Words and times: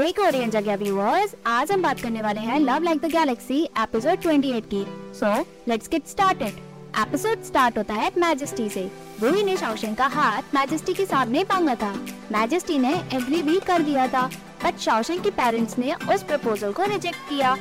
हे 0.00 0.12
Korean 0.12 0.50
जगह 0.50 0.76
viewers 0.76 1.34
आज 1.46 1.70
हम 1.72 1.82
बात 1.82 2.00
करने 2.00 2.20
वाले 2.22 2.40
हैं 2.40 2.58
love 2.60 2.82
like 2.82 2.98
the 2.98 3.04
galaxy 3.04 3.58
episode 3.78 4.20
28 4.20 4.66
की. 4.66 4.84
So 5.14 5.32
let's 5.68 5.88
get 5.88 6.06
started 6.06 6.60
episode 6.98 7.42
start 7.42 7.78
होता 7.78 7.94
है 7.94 8.10
मैजेस्टी 8.18 8.68
से. 8.68 8.90
वही 9.20 9.42
ने 9.42 9.56
शाओशेंग 9.56 9.96
का 9.96 10.06
हाथ 10.06 10.54
मैजेस्टी 10.54 10.94
के 10.94 11.06
सामने 11.06 11.42
मांगा 11.42 11.74
था. 11.74 11.92
मैजेस्टी 12.32 12.78
ने 12.78 12.94
एग्री 13.14 13.42
भी 13.42 13.58
कर 13.60 13.82
दिया 13.82 14.08
था 14.08 14.26
बट 14.64 14.78
शाओशेंग 14.78 15.22
के 15.22 15.30
पेरेंट्स 15.30 15.78
ने 15.78 15.92
उस 16.14 16.22
प्रपोजल 16.22 16.72
को 16.72 16.84
रिजेक्ट 16.84 17.28
किया. 17.28 17.52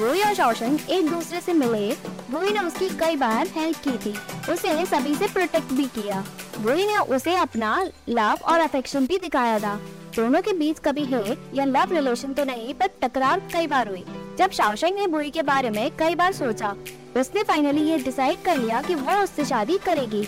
वही 0.00 0.22
और 0.22 0.34
शाओशेंग 0.34 0.78
एक 0.90 1.10
दूसरे 1.10 1.40
से 1.40 1.52
मिले 1.52 1.92
वही 2.30 2.52
ने 2.52 2.60
उसकी 2.60 2.88
कई 2.96 3.16
बार 3.16 3.48
हेल्प 3.56 3.76
की 3.88 3.98
थी. 3.98 4.14
उसे 4.52 4.84
सभी 4.86 5.14
से 5.14 5.26
प्रोटेक्ट 5.26 5.72
भी 5.72 5.84
किया. 5.98 6.24
वही 6.58 6.86
ने 6.86 6.98
उसे 7.16 7.36
अपना 7.36 7.76
लव 8.08 8.38
और 8.44 8.60
अफेक्शन 8.60 9.06
भी 9.06 9.18
दिखाया 9.18 9.58
था. 9.58 9.78
दोनों 10.18 10.40
के 10.42 10.52
बीच 10.52 10.78
कभी 10.78 11.04
हेट 11.04 11.38
या 11.54 11.64
लव 11.64 11.92
रिलेशन 11.92 12.32
तो 12.32 12.44
नहीं, 12.44 12.72
पर 12.74 12.86
टकरार 13.02 13.40
कई 13.52 13.66
बार 13.66 13.88
हुई। 13.88 14.04
जब 14.38 14.50
शाओशेंग 14.50 14.96
ने 14.96 15.06
बुई 15.06 15.30
के 15.30 15.42
बारे 15.42 15.70
में 15.70 15.90
कई 15.96 16.14
बार 16.14 16.32
सोचा, 16.32 16.74
उसने 17.16 17.42
फाइनली 17.42 17.82
ये 17.82 17.98
डिसाइड 17.98 18.42
कर 18.44 18.56
लिया 18.56 18.80
कि 18.82 18.94
वो 18.94 19.22
उससे 19.22 19.44
शादी 19.44 19.76
करेगी। 19.78 20.22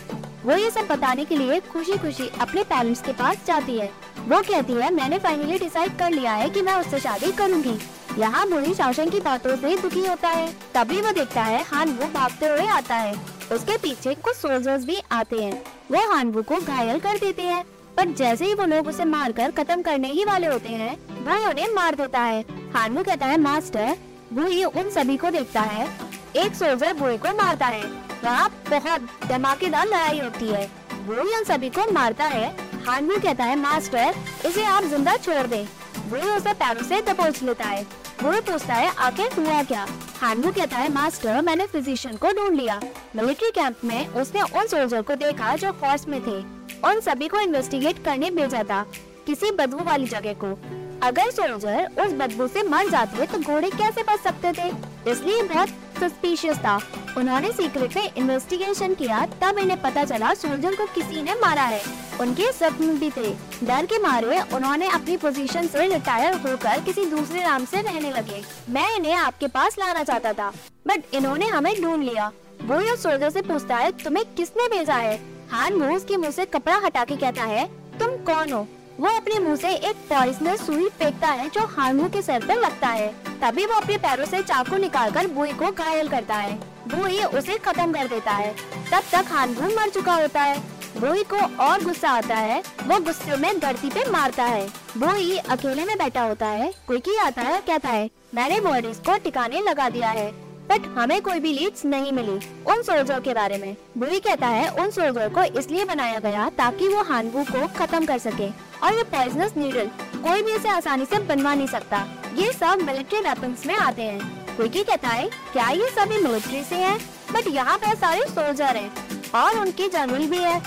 वो 0.44 0.56
ये 0.56 0.70
सब 0.70 0.86
बताने 0.86 1.24
के 1.24 1.36
लिए 1.36 1.58
खुशी 1.60 1.96
खुशी 1.96 2.28
अपने 2.40 2.62
पेरेंट्स 2.64 3.02
के 3.02 3.12
पास 3.12 3.38
जाती 3.46 3.78
है। 3.78 3.90
वो 4.28 4.40
कहती 4.40 4.72
है, 4.72 4.92
मैंने 4.94 5.18
फाइनली 5.18 5.58
डिसाइड 5.58 5.98
कर 5.98 6.10
लिया 6.10 6.32
है 6.32 6.48
कि 6.50 6.62
मैं 6.62 6.74
उससे 6.74 7.00
शादी 7.00 7.32
करूँगी। 7.32 7.78
यहाँ 8.18 8.48
बुरी 8.48 8.74
शाओशेंग 8.74 9.10
की 9.12 9.20
बातों 9.20 9.56
से 9.56 9.76
दुखी 9.76 10.06
होता 10.06 10.28
है। 10.28 10.48
तभी 10.74 11.00
वो 11.00 11.12
देखता 11.12 11.42
है, 11.42 11.62
हान 11.64 11.92
वो 11.92 12.06
भागते 12.14 12.48
हुए 12.48 12.66
आता 12.68 12.94
है। 12.94 13.14
उसके 13.52 13.76
पीछे 13.78 14.14
कुछ 14.14 14.36
सोल्जर्स 14.36 14.84
भी 14.84 15.02
आते 15.12 15.42
हैं। 15.42 15.62
वो 15.90 16.08
हानवू 16.12 16.42
को 16.42 16.60
घायल 16.60 17.00
कर 17.00 17.18
देते 17.18 17.42
हैं। 17.42 17.64
पर 18.00 18.08
जैसे 18.08 18.44
ही 18.44 18.54
वो 18.54 18.64
लोग 18.64 18.86
उसे 18.88 19.04
मारकर 19.04 19.50
खत्म 19.50 19.82
करने 19.82 20.08
ही 20.08 20.24
वाले 20.24 20.46
होते 20.46 20.68
हैं, 20.68 21.24
वह 21.24 21.48
उन्हें 21.48 21.66
मार 21.74 21.94
देता 21.94 22.20
है। 22.20 22.44
हानवू 22.74 23.02
कहता 23.04 23.26
है, 23.26 23.40
मास्टर, 23.40 23.96
वो 24.32 24.46
ये 24.46 24.64
उन 24.64 24.88
सभी 24.90 25.16
को 25.16 25.30
देखता 25.30 25.60
है। 25.60 25.88
एक 26.36 26.54
सोल्जर 26.54 26.92
बुए 26.92 27.16
को 27.18 27.32
मारता 27.36 27.66
है। 27.66 27.82
वहाँ 28.24 28.48
बहुत 28.70 29.08
धमाकेदार 29.28 29.86
लड़ाई 29.86 30.20
होती 30.20 30.48
है। 30.48 30.64
वो 31.06 31.14
ही 31.14 31.36
उन 31.36 31.44
सभी 31.44 31.70
को 31.70 31.90
मारता 31.92 32.24
है। 32.24 32.48
हानवू 32.86 33.18
कहता 33.18 33.44
है, 33.44 33.56
मास्टर, 33.56 34.14
इसे 34.46 34.64
आप 34.64 34.84
ज़िंदा 34.84 35.16
छोड़ 35.16 35.46
दे। 35.46 35.62
वो 36.08 36.36
उसे 36.36 36.52
पैरों 36.52 36.82
से 36.82 37.00
दबोच 37.02 37.42
लेता 37.42 37.64
है। 37.64 37.82
वो 38.22 38.32
पूछता 38.40 38.74
है, 38.74 38.94
आखिर 38.98 39.32
हुआ 39.38 39.62
क्या? 39.62 39.86
हानवू 40.20 40.52
कहता 40.52 40.76
है, 40.76 40.92
मास्टर, 40.92 41.40
मैंने 41.42 41.66
फिजिशियन 41.66 42.16
को 42.16 42.32
ढूंढ 42.32 42.56
लिया। 42.56 42.80
मिलिट्री 43.16 43.50
कैंप 43.50 43.84
में 43.84 44.08
उसने 44.08 44.42
उन 44.42 44.66
सोल्जर 44.66 45.02
को 45.02 45.14
देखा 45.16 45.54
जो 45.56 45.72
फॉर्स 45.72 46.08
में 46.08 46.20
थे। 46.20 46.59
उन 46.84 47.00
सभी 47.00 47.28
को 47.28 47.40
इन्वेस्टिगेट 47.40 48.04
करने 48.04 48.30
भेजा 48.32 48.62
था 48.64 48.84
किसी 49.26 49.50
बदबू 49.52 49.84
वाली 49.84 50.06
जगह 50.08 50.32
को। 50.34 50.58
अगर 51.02 51.30
सोल्जर 51.30 52.00
उस 52.00 52.12
बदबू 52.12 52.46
से 52.46 52.62
मर 52.62 52.88
जाते 52.90 53.26
तो 53.26 53.38
घोड़े 53.38 53.70
कैसे 53.70 54.02
बच 54.02 54.20
सकते 54.20 54.52
थे? 54.52 54.68
इसलिए 55.10 55.42
बहुत 55.44 55.68
सस्पिशियस 56.00 56.58
था। 56.58 56.76
उन्होंने 57.18 57.50
सीक्रेट 57.52 57.96
में 57.96 58.10
इन्वेस्टिगेशन 58.14 58.94
किया, 58.94 59.24
तब 59.42 59.58
इन्हें 59.58 59.80
पता 59.82 60.04
चला 60.04 60.32
सोल्जर 60.34 60.74
को 60.74 60.86
किसी 60.86 61.22
ने 61.22 61.34
मारा 61.36 61.62
है। 61.64 61.82
उनके 62.20 62.50
जख्म 62.52 62.98
भी 62.98 63.10
थे। 63.10 63.30
डर 63.62 63.86
के 63.86 63.98
मारे 63.98 64.40
उन्होंने 64.54 64.88
अपनी 64.90 65.16
पोजीशन 65.16 65.66
से 65.66 65.86
रिटायर 65.88 66.34
होकर 66.36 66.80
किसी 66.80 67.06
दूसरे 67.06 67.42
नाम 67.42 67.64
से 67.64 67.82
रहने 67.82 68.12
लगे। 68.12 68.42
मैं 68.70 68.94
इन्हें 68.96 69.14
आपके 69.14 69.46
पास 69.48 69.78
लाना 69.78 70.02
चाहता 70.04 70.32
था 70.32 70.52
बट 70.86 71.14
इन्होंने 71.14 71.46
हमें 71.48 71.74
ढूंढ 71.82 72.02
लिया। 72.02 72.30
वो 72.62 72.80
ये 72.80 72.96
सोल्जर 72.98 73.30
से 73.30 73.42
पूछता 73.42 73.76
है, 73.76 73.90
तुम्हें 73.94 74.24
किसने 74.36 74.68
भेजा 74.68 74.94
है? 74.94 75.18
हान 75.50 75.74
वो 75.74 75.96
उसके 75.96 76.16
मुँह 76.16 76.30
से 76.30 76.44
कपड़ा 76.44 76.76
हटा 76.76 77.04
के 77.04 77.16
कहता 77.16 77.42
है, 77.42 77.64
तुम 77.98 78.10
कौन 78.26 78.52
हो? 78.52 78.66
वो 79.00 79.08
अपने 79.08 79.38
मुँह 79.38 79.56
से 79.56 79.68
एक 79.68 79.96
पॉइजनस 80.08 80.66
सुई 80.66 80.88
फेंकता 80.88 81.28
है 81.28 81.48
जो 81.48 81.60
हानवू 81.66 82.08
के 82.08 82.22
सर 82.22 82.46
पर 82.46 82.56
लगता 82.56 82.88
है। 82.88 83.08
तभी 83.40 83.66
वो 83.66 83.74
अपने 83.74 83.96
पैरों 83.96 84.26
से 84.26 84.42
चाकू 84.42 84.76
निकालकर 84.76 85.26
बुई 85.26 85.52
को 85.52 85.70
घायल 85.72 86.08
करता 86.08 86.34
है। 86.34 86.52
बुई 86.88 87.22
उसे 87.22 87.56
खत्म 87.58 87.92
कर 87.92 88.08
देता 88.08 88.32
है। 88.32 88.54
तब 88.92 89.02
तक 89.12 89.32
हानवू 89.32 89.68
मर 89.76 89.88
चुका 89.88 90.14
होता 90.14 90.42
है। 90.42 90.58
बुई 90.98 91.24
को 91.24 91.36
और 91.62 91.84
गुस्सा 91.84 92.10
आता 92.10 92.34
है। 92.34 92.62
वो 92.86 92.98
गुस्से 93.00 93.36
में 93.36 93.58
धरती 93.60 93.88
पे 93.88 94.10
मारता 94.10 94.44
है। 94.44 94.66
बुई 94.98 95.36
अकेले 95.38 95.84
में 95.84 95.98
बैठा 95.98 96.22
होता 96.22 96.46
है। 96.46 96.72
कोई 96.88 97.16
आता 97.16 97.42
है 97.42 97.60
कहता 97.60 97.88
है, 97.88 98.10
मैंने 98.34 98.60
बॉडीज 98.60 98.96
को 98.96 99.18
टिकाने 99.18 99.60
लगा 99.60 99.88
दिया 99.88 100.10
है। 100.10 100.49
बट 100.70 100.86
हमें 100.96 101.20
कोई 101.22 101.40
भी 101.40 101.52
लीड्स 101.52 101.84
नहीं 101.84 102.12
मिली। 102.12 102.38
उन 102.66 102.82
सोल्जर 102.82 103.20
के 103.20 103.34
बारे 103.34 103.58
में। 103.58 103.76
बुई 103.98 104.20
कहता 104.20 104.46
है, 104.46 104.68
उन 104.70 104.90
सोल्जर 104.90 105.28
को 105.28 105.42
इसलिए 105.60 105.84
बनाया 105.84 106.18
गया 106.18 106.48
ताकि 106.58 106.88
वो 106.88 107.02
हानवू 107.02 107.44
को 107.44 107.66
खत्म 107.78 108.06
कर 108.06 108.18
सके 108.18 108.48
और 108.82 108.94
ये 108.94 109.02
पॉइजनस 109.12 109.56
नीडल 109.56 109.90
कोई 110.18 110.42
भी 110.42 110.52
इसे 110.52 110.68
आसानी 110.68 111.04
से 111.04 111.18
बनवा 111.24 111.54
नहीं 111.54 111.66
सकता। 111.66 112.06
ये 112.34 112.52
सब 112.52 112.82
मिलिट्री 112.82 113.20
वेपन्स 113.20 113.66
में 113.66 113.74
आते 113.76 114.02
हैं। 114.02 114.56
कोई 114.56 114.68
कहता 114.68 115.08
है, 115.08 115.28
क्या 115.52 115.68
ये 115.70 115.88
सभी 115.90 116.18
मिलिट्री 116.18 116.62
से 116.64 116.76
हैं? 116.76 116.98
बट 117.32 117.46
यहाँ 117.46 117.76
पे 117.78 117.94
सारे 117.96 118.22
सोल्जर 118.28 118.76
हैं 118.76 119.30
और 119.34 119.58
उनकी 119.58 119.88
जनरल 119.88 120.26
भी 120.26 120.38
है। 120.38 120.58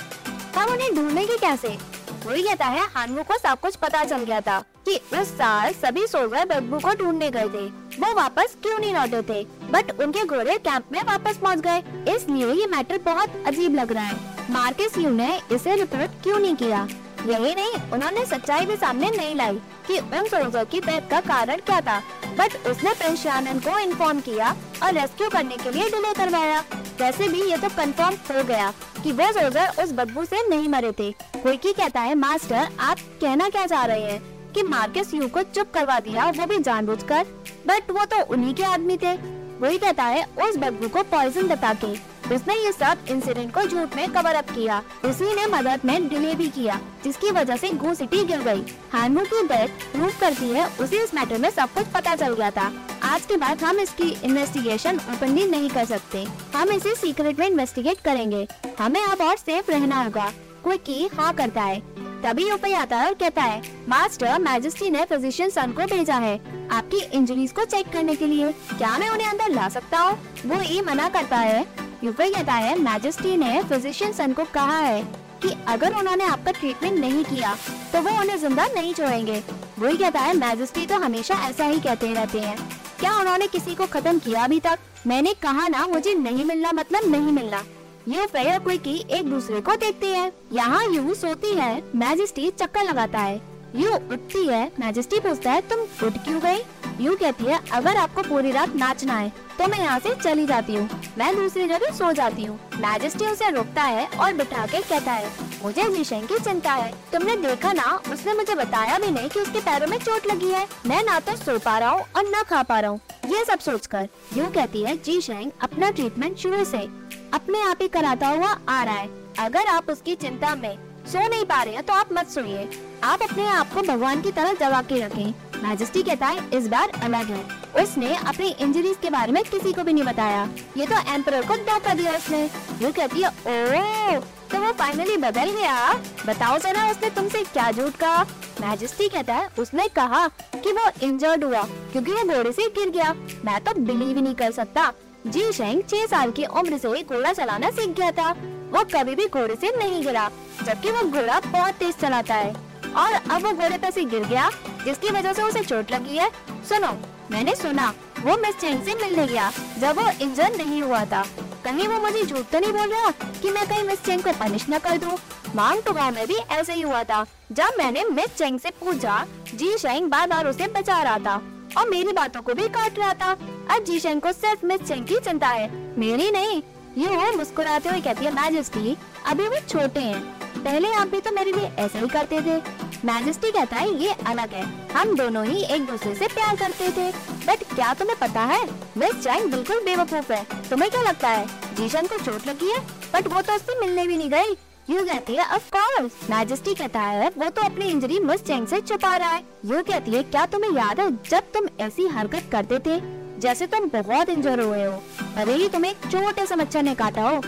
हम 0.58 0.72
उन्हें 0.72 0.96
ढूंढेंगे 0.96 1.38
कैसे? 1.38 1.78
वही 2.26 2.44
कहता 2.44 2.66
है 2.66 2.86
हानवू 2.88 3.24
को 3.24 3.38
सब 3.38 3.60
कुछ 3.60 3.76
पता 3.76 4.04
चल 4.04 4.24
गया 4.24 4.40
था 4.42 4.60
कि 4.86 4.96
उस 5.14 5.28
साल 5.30 5.74
सभी 5.74 6.06
सोल्जर 6.08 6.46
बब्बू 6.46 6.80
को 6.80 6.94
ढूँढने 6.96 7.30
गए 7.32 7.48
थे। 7.48 7.66
वो 8.00 8.14
वापस 8.14 8.58
क्यों 8.64 8.80
नहीं 8.80 8.94
लौटे 8.94 9.22
थे? 9.22 9.48
बट 9.72 10.00
उनके 10.00 10.26
घोड़े 10.26 10.58
कैंप 10.58 10.84
में 10.92 11.02
वापस 11.02 11.38
पहुँच 11.38 11.60
गए। 11.60 11.84
इसलिए 12.16 12.54
ये 12.54 12.68
मैटर 12.68 12.98
बहुत 12.98 13.44
अजीब 13.48 13.76
लग 13.76 13.92
रहा 13.92 14.04
है। 14.04 14.18
मार्केस 14.50 14.98
यू 14.98 15.10
ने 15.10 15.42
इसे 15.52 15.76
रिपोर्ट 15.76 16.24
क्यों 16.24 16.40
नहीं 16.40 16.56
किया? 16.56 16.88
यही 17.28 17.56
नहीं, 17.56 17.92
उन्होंने 17.94 18.26
सच्चाई 18.26 18.66
भी 18.66 18.76
सामने 18.76 19.10
नहीं 19.10 19.36
लाई 19.36 19.56
कि 19.88 20.00
उन 20.00 20.28
सोल्जर 20.28 20.66
की 20.66 20.80
डेथ 20.80 21.10
का 21.10 21.20
कारण 21.20 21.56
क्या 21.56 21.82
था। 21.82 22.00
बट 22.38 22.68
उसने 22.68 22.94
प्रिंस 22.94 23.24
को 23.68 23.80
इन्फॉर्म 23.80 24.20
किया 24.20 24.56
और 24.84 24.94
रेस्क्यू 24.94 25.30
करने 25.30 25.58
के 25.58 25.72
लिए 25.72 25.90
डिले 25.90 26.14
करवाया। 26.14 26.64
वैसे 27.02 27.28
भी 27.28 27.42
ये 27.42 27.58
तो 27.58 27.70
कंफर्म 27.70 28.38
हो 28.38 28.44
गया 28.44 28.74
कि 29.04 29.12
वो 29.12 29.32
सोल्जर 29.32 29.84
उस 29.84 29.92
बदबू 29.92 30.26
से 30.26 30.48
नहीं 30.50 30.70
मरे 30.70 30.92
थे। 30.92 31.12
कोई 31.12 31.58
कहता 31.58 32.00
है, 32.00 32.16
मास्टर, 32.16 32.68
आप 32.80 32.98
कहना 33.00 33.50
क्या 33.50 33.66
चाह 33.66 33.86
रहे 33.86 34.02
हैं? 34.02 34.34
कि 34.54 34.64
मार्केस 34.64 35.14
यू 35.14 35.28
को 35.28 35.44
चुप 35.44 35.72
करवा 35.74 36.00
दिया 36.00 36.30
वो 36.30 36.46
भी 36.46 36.58
जानबूझकर 36.58 37.26
बट 37.68 37.92
वो 37.92 38.06
तो 38.06 38.24
उन्हीं 38.26 38.54
के 38.54 38.64
आदमी 38.64 38.98
थे। 38.98 39.14
वही 39.60 39.78
कहता 39.78 40.04
है, 40.04 40.24
उस 40.24 40.58
बदबू 40.58 40.88
को 40.88 41.04
पॉइजन 41.04 41.48
बता 41.48 41.74
के। 41.74 42.14
उसने 42.36 42.56
ये 42.56 42.72
सब 42.72 42.98
इंसिडेंट 43.10 43.54
को 43.54 43.64
झूठ 43.64 43.96
में 43.96 44.12
कवर 44.12 44.36
अप 44.36 44.50
किया। 44.50 44.84
उसी 45.06 45.36
ने 45.36 45.46
मदद 45.46 45.80
में 45.86 46.08
डिले 46.08 46.36
भी 46.36 46.50
किया, 46.50 46.80
जिसकी 47.04 47.32
वजह 47.32 47.56
से 47.56 47.70
गो 47.70 47.94
सिटी 47.94 48.24
गिर 48.24 48.40
गई। 48.40 48.64
हानमू 48.94 49.22
की 49.22 49.44
डेथ 49.44 49.68
प्रूव 49.68 50.12
करती 50.22 50.50
है, 50.50 50.68
उसे 50.68 51.04
इस 51.04 51.14
मैटर 51.14 51.38
में 51.38 51.50
सब 51.50 51.74
कुछ 51.74 51.86
पता 51.86 52.16
चल 52.16 52.34
गया 52.34 52.52
था। 52.52 52.72
आज 53.04 53.26
के 53.26 53.38
बाद 53.38 53.64
हम 53.64 53.80
इसकी 53.80 54.18
इन्वेस्टिगेशन 54.24 54.96
ओपनली 54.96 55.48
नहीं 55.48 55.70
कर 55.70 55.86
सकते। 55.86 56.28
हम 56.56 56.72
इसे 56.72 56.96
सीक्रेट 56.96 57.40
में 57.40 57.48
इन्वेस्टिगेट 57.48 58.00
करेंगे। 58.00 58.48
हमें 58.80 59.04
अब 59.04 59.22
और 59.22 59.36
सेफ़ 59.36 59.72
रहना 59.72 60.04
होगा। 60.04 60.32
कोई 60.64 60.78
की 60.78 61.10
हाँ 61.14 61.34
करता 61.34 61.62
है। 61.62 61.80
तभी 62.24 62.52
ऊपर 62.52 62.74
आता 62.74 62.98
है 62.98 63.08
और 63.08 63.14
कहता 63.14 63.42
है 63.42 63.62
मास्टर 63.90 64.40
मैजिस्ट्री 64.40 64.90
ने 64.90 65.06
फिजिशियन 65.06 65.50
सन 65.50 65.72
को 65.72 65.86
भेजा 65.86 66.16
है। 66.16 66.63
आपकी 66.74 66.98
इंजरीज 67.14 67.52
को 67.52 67.66
चेक 67.66 67.92
करने 67.94 68.16
के 68.16 68.28
लिए 68.28 68.52
क्या 68.52 68.98
मैं 68.98 69.10
उन्हें 69.10 69.28
अंदर 69.28 69.50
ला 69.50 69.68
सकता 69.70 70.00
हूँ? 70.00 70.18
वो 70.46 70.62
ये 70.64 70.82
मना 70.82 71.10
करता 71.10 71.38
है। 71.38 71.66
यूपी 72.04 72.30
कहता 72.30 72.54
है 72.54 72.78
मैजिस्ट्री 72.80 73.36
ने 73.38 73.62
फिजिशियन 73.64 74.14
सन 74.14 74.34
को 74.34 74.44
कहा 74.54 74.78
है 74.78 75.02
कि 75.44 75.56
अगर 75.68 75.96
उन्होंने 75.96 76.24
आपका 76.26 76.52
ट्रीटमेंट 76.52 77.00
नहीं 77.00 77.24
किया 77.26 77.56
तो 77.94 78.02
वो 78.02 78.20
उन्हें 78.22 78.38
ज़िंदा 78.38 78.66
नहीं 78.76 78.94
छोड़ेंगे। 78.94 79.44
वही 79.80 79.98
कहता 79.98 80.20
है 80.20 80.34
मैजिस्ट्री 80.38 80.86
तो 80.86 80.98
हमेशा 81.00 81.36
ऐसा 81.50 81.66
ही 81.66 81.80
कहते 81.80 82.14
रहते 82.14 82.40
हैं। 82.40 82.58
क्या 83.00 83.14
उन्होंने 83.20 83.48
किसी 83.48 83.76
को 83.76 83.86
खत्म 83.88 84.20
किया 84.20 84.44
अभी 84.44 84.60
तक? 84.60 84.80
मैंने 85.08 85.34
कहा 85.44 85.68
ना, 85.68 85.86
मुझे 85.88 86.14
नहीं 86.16 86.46
मिलना 86.46 86.72
मतलब 86.72 87.12
नहीं 87.12 87.32
मिलना। 87.32 87.64
ये 88.08 88.26
फेयर 88.28 88.60
कोई 88.60 88.78
की 88.78 88.96
एक 89.12 89.30
दूसरे 89.30 89.62
को 89.62 89.76
देखते 89.78 90.08
हैं। 90.08 90.32
यहाँ 90.54 90.86
यू 90.86 91.14
सोती 91.14 91.54
है, 91.56 91.82
मैजिस्ट्री 91.96 92.50
चक्कर 92.52 92.84
लगाता 92.84 93.20
है। 93.20 93.42
यू 93.76 93.92
उठती 93.92 94.46
है 94.48 94.66
मैजिस्ट्री 94.80 95.20
पूछता 95.20 95.52
है, 95.52 95.62
तुम 95.62 95.80
उठ 96.08 96.18
क्यों 96.26 96.42
गई? 96.42 96.60
यू 97.00 97.16
कहती 97.16 97.46
है, 97.46 97.60
अगर 97.74 97.98
आपको 97.98 98.22
पूरी 98.24 98.52
रात 98.52 98.76
नाचना 98.76 99.14
है 99.14 99.32
तो 99.60 99.68
मैं 99.68 99.80
यहाँ 99.80 100.00
से 100.00 100.14
चली 100.16 100.46
जाती 100.46 100.76
हूँ। 100.76 100.90
मैं 101.18 101.36
दूसरी 101.36 101.68
जगह 101.68 101.92
सो 101.94 102.12
जाती 102.14 102.44
हूँ। 102.44 102.58
मैजिस्ट्री 102.76 103.28
उसे 103.28 103.50
रोकता 103.52 103.84
है 103.84 104.06
और 104.08 104.34
बिठा 104.34 104.66
के 104.68 104.82
कहता 104.82 105.12
है, 105.12 105.30
मुझे 105.64 105.84
जीशेंग 105.90 106.28
की 106.28 106.38
चिंता 106.40 106.74
है। 106.74 106.92
तुमने 107.12 107.36
देखा 107.38 107.74
ना, 107.74 108.00
उसने 108.12 108.34
मुझे 108.34 108.56
बताया 108.56 108.98
भी 109.00 109.12
नहीं 109.12 109.30
कि 109.30 109.40
उसके 109.40 109.60
पैरों 109.62 109.88
में 109.88 109.98
चोट 109.98 110.28
लगी 110.28 110.52
है। 110.52 110.68
मैं 110.88 111.04
ना 111.04 111.20
तो 111.20 111.36
सो 111.36 111.58
पा 111.60 111.78
रहा 111.78 111.90
हूँ 111.90 112.06
और 112.16 112.24
न 112.28 112.44
खा 112.50 112.62
पा 112.64 112.80
रहा 112.80 112.92
हूँ। 112.92 113.00
ये 113.28 113.44
सब 113.46 113.60
सोचकर 113.62 114.08
यू 114.38 114.46
कहती 114.46 114.84
है, 114.84 114.98
जी 114.98 115.20
शेंग, 115.22 115.52
अपना 115.62 115.90
ट्रीटमेंट 115.92 116.38
शुरू 116.38 116.64
से। 116.66 116.88
अपने 117.34 117.62
आप 117.62 117.82
ही 117.82 117.88
कराता 117.90 118.28
हुआ 118.28 118.58
आ 118.70 118.84
रहा 118.84 118.96
है। 118.96 119.10
अगर 119.40 119.68
आप 119.68 119.90
उसकी 119.90 120.16
चिंता 120.16 120.56
में 120.56 120.76
सो 121.06 121.28
नहीं 121.28 121.46
पा 121.46 121.62
रहे 121.64 121.74
हैं 121.74 121.84
तो 121.84 121.94
आप 121.94 122.10
मत 122.14 122.30
सोइए। 122.30 122.70
आप 123.04 123.22
अपने 123.22 123.46
आप 123.48 123.74
को 123.74 123.82
भगवान 123.82 124.22
की 124.22 124.32
तरह 124.32 124.54
जगा 124.54 124.82
के 124.82 125.00
रखें। 125.00 125.62
मैजेस्टी 125.64 126.02
कहता 126.04 126.28
है 126.28 126.44
इस 126.58 126.68
बार 126.68 126.92
अलग 127.04 127.32
है। 127.32 127.42
उसने 127.84 128.16
अपनी 128.18 128.48
इंजरीज 128.62 128.98
के 129.02 129.10
बारे 129.10 129.32
में 129.32 129.44
किसी 129.44 129.74
को 129.74 129.84
भी 129.84 129.94
नहीं 129.94 130.04
बताया। 130.04 130.48
ये 130.78 130.86
तो 130.86 131.00
एम्पर 131.14 131.42
को 131.48 131.58
धोखा 131.66 131.94
दिया 131.94 132.12
उसने। 132.12 132.44
वो 132.82 132.92
कहती 132.92 133.22
है 133.22 133.30
ओ 133.30 134.22
तो 134.52 134.60
वो 134.60 134.72
फाइनली 134.74 135.18
बदल 135.18 135.52
गया। 135.52 135.94
बताओ 136.28 136.58
जरा 136.60 136.90
उसने 136.92 137.10
तुमसे 137.10 137.44
क्या 137.44 137.72
झूठ 137.72 137.96
कहा? 137.98 138.24
मैजेस्टी 138.62 139.10
कहता 139.10 139.34
है 139.34 139.50
उसने 139.60 139.88
कहा 139.96 140.28
कि 140.56 140.72
वो 140.72 140.90
इंजर्ड 141.04 141.44
हुआ, 141.44 141.64
क्योंकि 141.92 142.12
वो 142.12 142.24
घोड़े 142.26 142.52
से 142.52 142.68
गिर 142.72 142.90
गया। 142.90 143.14
मैं 143.46 143.60
तो 143.64 143.74
बिलीव 143.76 144.16
ही 144.16 144.22
नहीं 144.22 144.36
कर 144.36 144.52
सकता। 144.54 144.92
जी 145.28 145.52
शेंग 145.54 145.82
छह 145.84 146.06
साल 146.08 146.32
की 146.32 146.46
उम्र 146.46 146.78
से 146.78 146.90
ही 146.90 147.04
घोड़ा 147.04 147.34
चलाना 147.34 147.70
सीख 147.72 147.98
गया 147.98 148.12
था। 148.14 148.32
वो 148.72 148.84
कभी 148.94 149.16
भी 149.16 149.28
घोड़े 149.28 149.56
से 149.56 149.78
नहीं 149.78 150.04
गिरा, 150.04 150.30
जबकि 150.64 150.92
वो 150.92 151.10
घोड़ा 151.10 151.40
बहुत 151.42 151.74
तेज 151.74 151.96
चलाता 151.96 152.36
है। 152.36 152.72
और 152.96 153.14
अब 153.14 153.44
वो 153.44 153.52
घोड़े 153.52 153.78
पे 153.78 153.92
से 153.92 154.04
गिर 154.06 154.24
गया, 154.24 154.50
जिसकी 154.86 155.10
वजह 155.10 155.34
से 155.34 155.42
उसे 155.42 155.64
चोट 155.64 155.92
लगी 155.92 156.18
है। 156.18 156.30
सुनो, 156.70 156.92
मैंने 157.32 157.56
सुना, 157.56 157.94
वो 158.20 158.38
मिस 158.38 158.56
चेंग 158.56 158.84
से 158.84 158.94
मिलने 158.96 159.28
गया, 159.28 159.52
जब 159.80 160.00
वो 160.00 160.10
इंजन 160.22 160.58
नहीं 160.58 160.82
हुआ 160.82 161.04
था। 161.06 161.26
कहीं 161.64 161.88
वो 161.88 162.00
मुझे 162.00 162.24
झूठ 162.24 162.46
तो 162.46 162.60
नहीं 162.60 162.72
बोल 162.74 162.90
रहा 162.90 163.12
कि 163.42 163.52
मैं 163.52 163.66
कहीं 163.68 163.84
मिस 163.84 164.04
चेंग 164.06 164.24
को 164.24 164.32
पनिश 164.40 164.66
न 164.70 164.78
कर 164.80 164.98
दूँ। 164.98 165.18
मांग 165.56 165.82
तो 165.82 165.94
में 165.94 166.26
भी 166.28 166.36
ऐसे 166.52 166.74
ही 166.74 166.82
हुआ 166.82 167.04
था, 167.04 167.26
जब 167.52 167.78
मैंने 167.78 168.04
मिस 168.06 168.36
चेंग 168.38 168.60
से 168.60 168.70
पूछा, 168.80 169.26
जी 169.56 169.78
शेंग 169.78 170.10
बार 170.10 170.28
बार 170.28 170.48
उसे 170.48 170.68
बचा 170.68 171.02
रहा 171.04 171.18
था 171.20 171.36
और 171.78 171.90
मेरी 171.90 172.14
बातों 172.14 172.42
को 172.42 172.54
भी 172.54 172.68
काट 172.70 173.00
रहा 173.00 173.14
था। 173.14 173.32
अब 173.72 173.84
जी 173.84 174.00
शेंग 174.00 174.22
को 174.22 174.32
सिर्फ़ 174.32 174.66
मिस 174.66 174.82
चेंग 174.82 175.06
की 175.06 175.20
चिंता 175.20 175.48
है, 175.48 175.70
मेरी 175.98 176.30
नहीं, 176.32 176.62
ये 176.98 177.08
वो 177.08 177.32
मुस्कुराते 177.38 177.90
हुए 177.90 178.02
कहती 178.02 178.26
है 178.26 178.34
मैजेस्टी 178.34 178.98
अभी 179.26 179.48
वो 179.48 179.60
छोटे 179.70 180.00
हैं। 180.00 180.43
पहले 180.64 180.94
आप 180.94 181.08
भी 181.08 181.20
तो 181.20 181.32
मेरे 181.32 181.52
लिए 181.52 181.72
ऐसा 181.80 182.00
ही 182.00 182.08
करते 182.08 182.42
थे। 182.42 182.58
मैजेस्टी 183.06 183.52
कहता 183.52 183.76
है, 183.76 184.04
ये 184.04 184.16
अलग 184.28 184.50
है। 184.50 184.90
हम 184.92 185.16
दोनों 185.16 185.46
ही 185.46 185.64
एक 185.64 185.86
दूसरे 185.86 186.16
से 186.16 186.28
प्यार 186.28 186.56
करते 186.56 186.90
थे। 186.90 187.12
बट 187.48 187.64
क्या 187.76 187.94
तुम्हें 187.94 188.18
पता 188.20 188.42
है? 188.42 188.70
मिस 188.98 189.24
चैंग 189.24 189.52
बिल्कुल 189.52 189.80
बेवकूफ़ 189.80 190.34
है। 190.34 190.70
तुम्हें 190.70 190.92
क्या 190.92 191.02
लगता 191.02 191.30
है? 191.30 191.46
जीशन 191.74 192.08
को 192.08 192.18
चोट 192.18 192.48
लगी 192.48 192.72
है? 192.72 192.80
बट 193.14 193.28
वो 193.28 193.42
तो 193.42 193.54
उससे 193.54 193.80
मिलने 193.80 194.08
भी 194.08 194.18
नहीं 194.18 194.30
गई। 194.30 194.58
यू 194.90 195.06
कहती 195.06 195.36
है 195.36 195.46
ऑफ़ 195.46 195.72
कोर्स 195.76 196.30
मैजेस्टी 196.30 196.76
कहता 196.76 197.00
है, 197.00 197.32
वो 197.38 197.50
तो 197.50 197.62
अपनी 197.62 197.86
इंजरी 197.86 198.20
मिस 198.20 198.44
चैंग 198.44 198.68
से 198.68 198.82
छुपा 198.82 199.18
रहा 199.18 199.30
है। 199.30 199.44
यू 199.66 199.84
कहती 199.84 200.12
है, 200.12 200.24
क्या 200.24 200.46
तुम्हें 200.46 200.72
याद 200.72 201.00
है 201.00 201.12
जब 201.30 201.40
तुम 201.40 201.68
ऐसी 201.80 202.08
हरकत 202.08 202.50
करते 202.52 202.80
थे? 202.80 203.24
जैसे 203.40 203.68
तुम 203.68 203.90
बहुत 203.90 204.30
इंजर 204.30 204.60
हुए 204.60 204.84
हो। 204.86 205.04
भले 205.36 205.54
ही 205.54 205.70
तुम्हें 205.70 205.96
छोटे 206.12 206.46
से 206.46 206.56
मच्छर 206.56 206.84
ने 206.84 206.96
काटा 206.96 207.22
हो 207.22 207.42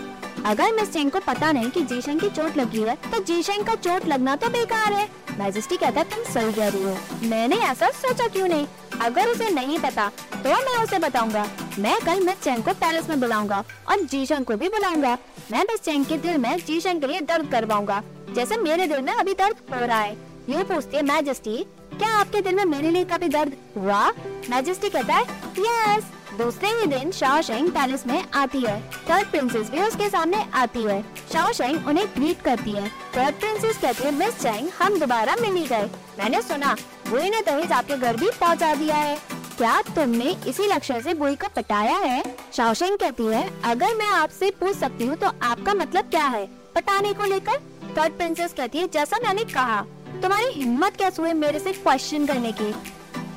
अगर 0.45 0.73
मिस 0.73 0.91
चेंग 0.93 1.09
को 1.11 1.19
पता 1.19 1.51
नहीं 1.51 1.69
कि 1.71 1.81
जीशंग 1.83 2.19
की 2.19 2.29
चोट 2.29 2.57
लगी 2.57 2.81
है 2.81 2.95
तो 3.05 3.23
जीशंग 3.23 3.65
का 3.65 3.75
चोट 3.75 4.05
लगना 4.07 4.35
तो 4.35 4.49
बेकार 4.49 4.93
है। 4.93 5.07
मैजेस्टी 5.39 5.77
कहता 5.77 6.03
तुम 6.05 6.23
सही 6.23 6.51
कह 6.53 6.67
रही 6.67 6.83
हो। 6.83 6.95
मैंने 7.23 7.55
ऐसा 7.65 7.89
सोचा 7.91 8.27
क्यों 8.27 8.47
नहीं? 8.47 8.67
अगर 9.01 9.29
उसे 9.29 9.49
नहीं 9.49 9.79
पता 9.79 10.07
तो 10.33 10.49
मैं 10.49 10.83
उसे 10.83 10.99
बताऊँगा। 10.99 11.45
मैं 11.79 11.99
कल 12.01 12.19
मिस 12.25 12.41
चेंग 12.43 12.63
को 12.63 12.73
पैलेस 12.75 13.09
में 13.09 13.19
बुलाऊँगा 13.19 13.63
और 13.89 14.01
जीशंग 14.03 14.45
को 14.45 14.55
भी 14.55 14.69
बुलाऊँगा। 14.69 15.17
मैं 15.51 15.63
मिस 15.63 15.81
चेंग 15.81 16.05
के 16.05 16.17
दिल 16.17 16.37
में 16.37 16.55
जीशंग 16.57 17.01
के 17.01 17.07
लिए 17.07 17.21
दर्द 17.23 17.51
करवाऊँगा, 17.51 18.01
जैसे 18.35 18.57
मेरे 18.57 18.87
दिल 18.87 19.01
में 19.01 19.13
अभी 19.13 19.33
दर्द 19.33 19.73
हो 19.73 19.85
रहा 19.85 19.99
है। 19.99 20.13
ये 20.49 20.63
पूछती 20.65 20.97
है 20.97 21.03
मैजेस्टी 21.05 21.57
क्या 21.93 22.09
आपके 22.11 22.41
दिल 22.41 22.55
में 22.55 22.63
मेरे 22.67 22.89
लिए 22.91 23.05
कभी 23.05 23.27
दर्द 23.29 23.53
हुआ? 23.77 24.07
मैजेस्टी 24.49 24.89
कहता 24.89 25.13
है, 25.13 25.23
यस। 25.59 26.03
दूसरे 26.37 26.69
ही 26.69 26.85
दिन 26.87 27.11
शाओशेंग 27.11 27.69
पैलेस 27.71 28.05
में 28.07 28.23
आती 28.33 28.59
है। 28.61 28.79
थर्ड 29.09 29.27
प्रिंसेस 29.27 29.69
भी 29.69 29.81
उसके 29.81 30.09
सामने 30.09 30.45
आती 30.53 30.83
है। 30.83 31.01
शाओशेंग 31.33 31.87
उन्हें 31.87 32.07
ग्रीट 32.07 32.41
करती 32.41 32.71
है। 32.71 32.87
थर्ड 33.17 33.35
प्रिंसेस 33.35 33.77
कहती 33.77 34.03
है 34.03 34.11
मिस 34.11 34.39
चैंग 34.41 34.69
हम 34.79 34.99
दोबारा 34.99 35.35
मिल 35.35 35.55
ही 35.55 35.65
गए। 35.67 35.89
मैंने 36.19 36.41
सुना, 36.41 36.75
बुई 37.09 37.29
ने 37.29 37.41
दहेज 37.41 37.71
आपके 37.71 37.97
घर 37.97 38.17
भी 38.17 38.29
पहुँचा 38.39 38.73
दिया 38.75 38.95
है। 38.95 39.15
क्या 39.57 39.81
तुमने 39.95 40.35
इसी 40.47 40.67
लक्ष्य 40.67 41.01
से 41.01 41.13
बुई 41.13 41.35
को 41.35 41.47
पटाया 41.55 41.97
है? 41.97 42.23
शाओशेंग 42.53 42.97
कहती 42.97 43.25
है, 43.25 43.49
अगर 43.63 43.95
मैं 43.95 44.09
आपसे 44.09 44.51
पूछ 44.51 44.75
सकती 44.77 45.05
हूँ 45.05 45.15
तो 45.15 45.27
आपका 45.43 45.73
मतलब 45.73 46.09
क्या 46.09 46.25
है? 46.27 46.45
पटाने 46.75 47.13
को 47.13 47.25
लेकर? 47.25 47.57
थर्ड 47.97 48.13
प्रिंसेस 48.13 48.53
कहती 48.53 48.77
है, 48.77 48.87
जैसा 48.87 49.19
मैंने 49.23 49.43
कहा, 49.45 49.81
तुम्हारी 50.21 50.51
हिम्मत 50.51 50.97
कैसे 50.97 51.21
हुई 51.21 51.33
मेरे 51.33 51.59
से 51.59 51.73
क्वेश्चन 51.73 52.25
करने 52.25 52.51
की? 52.51 52.71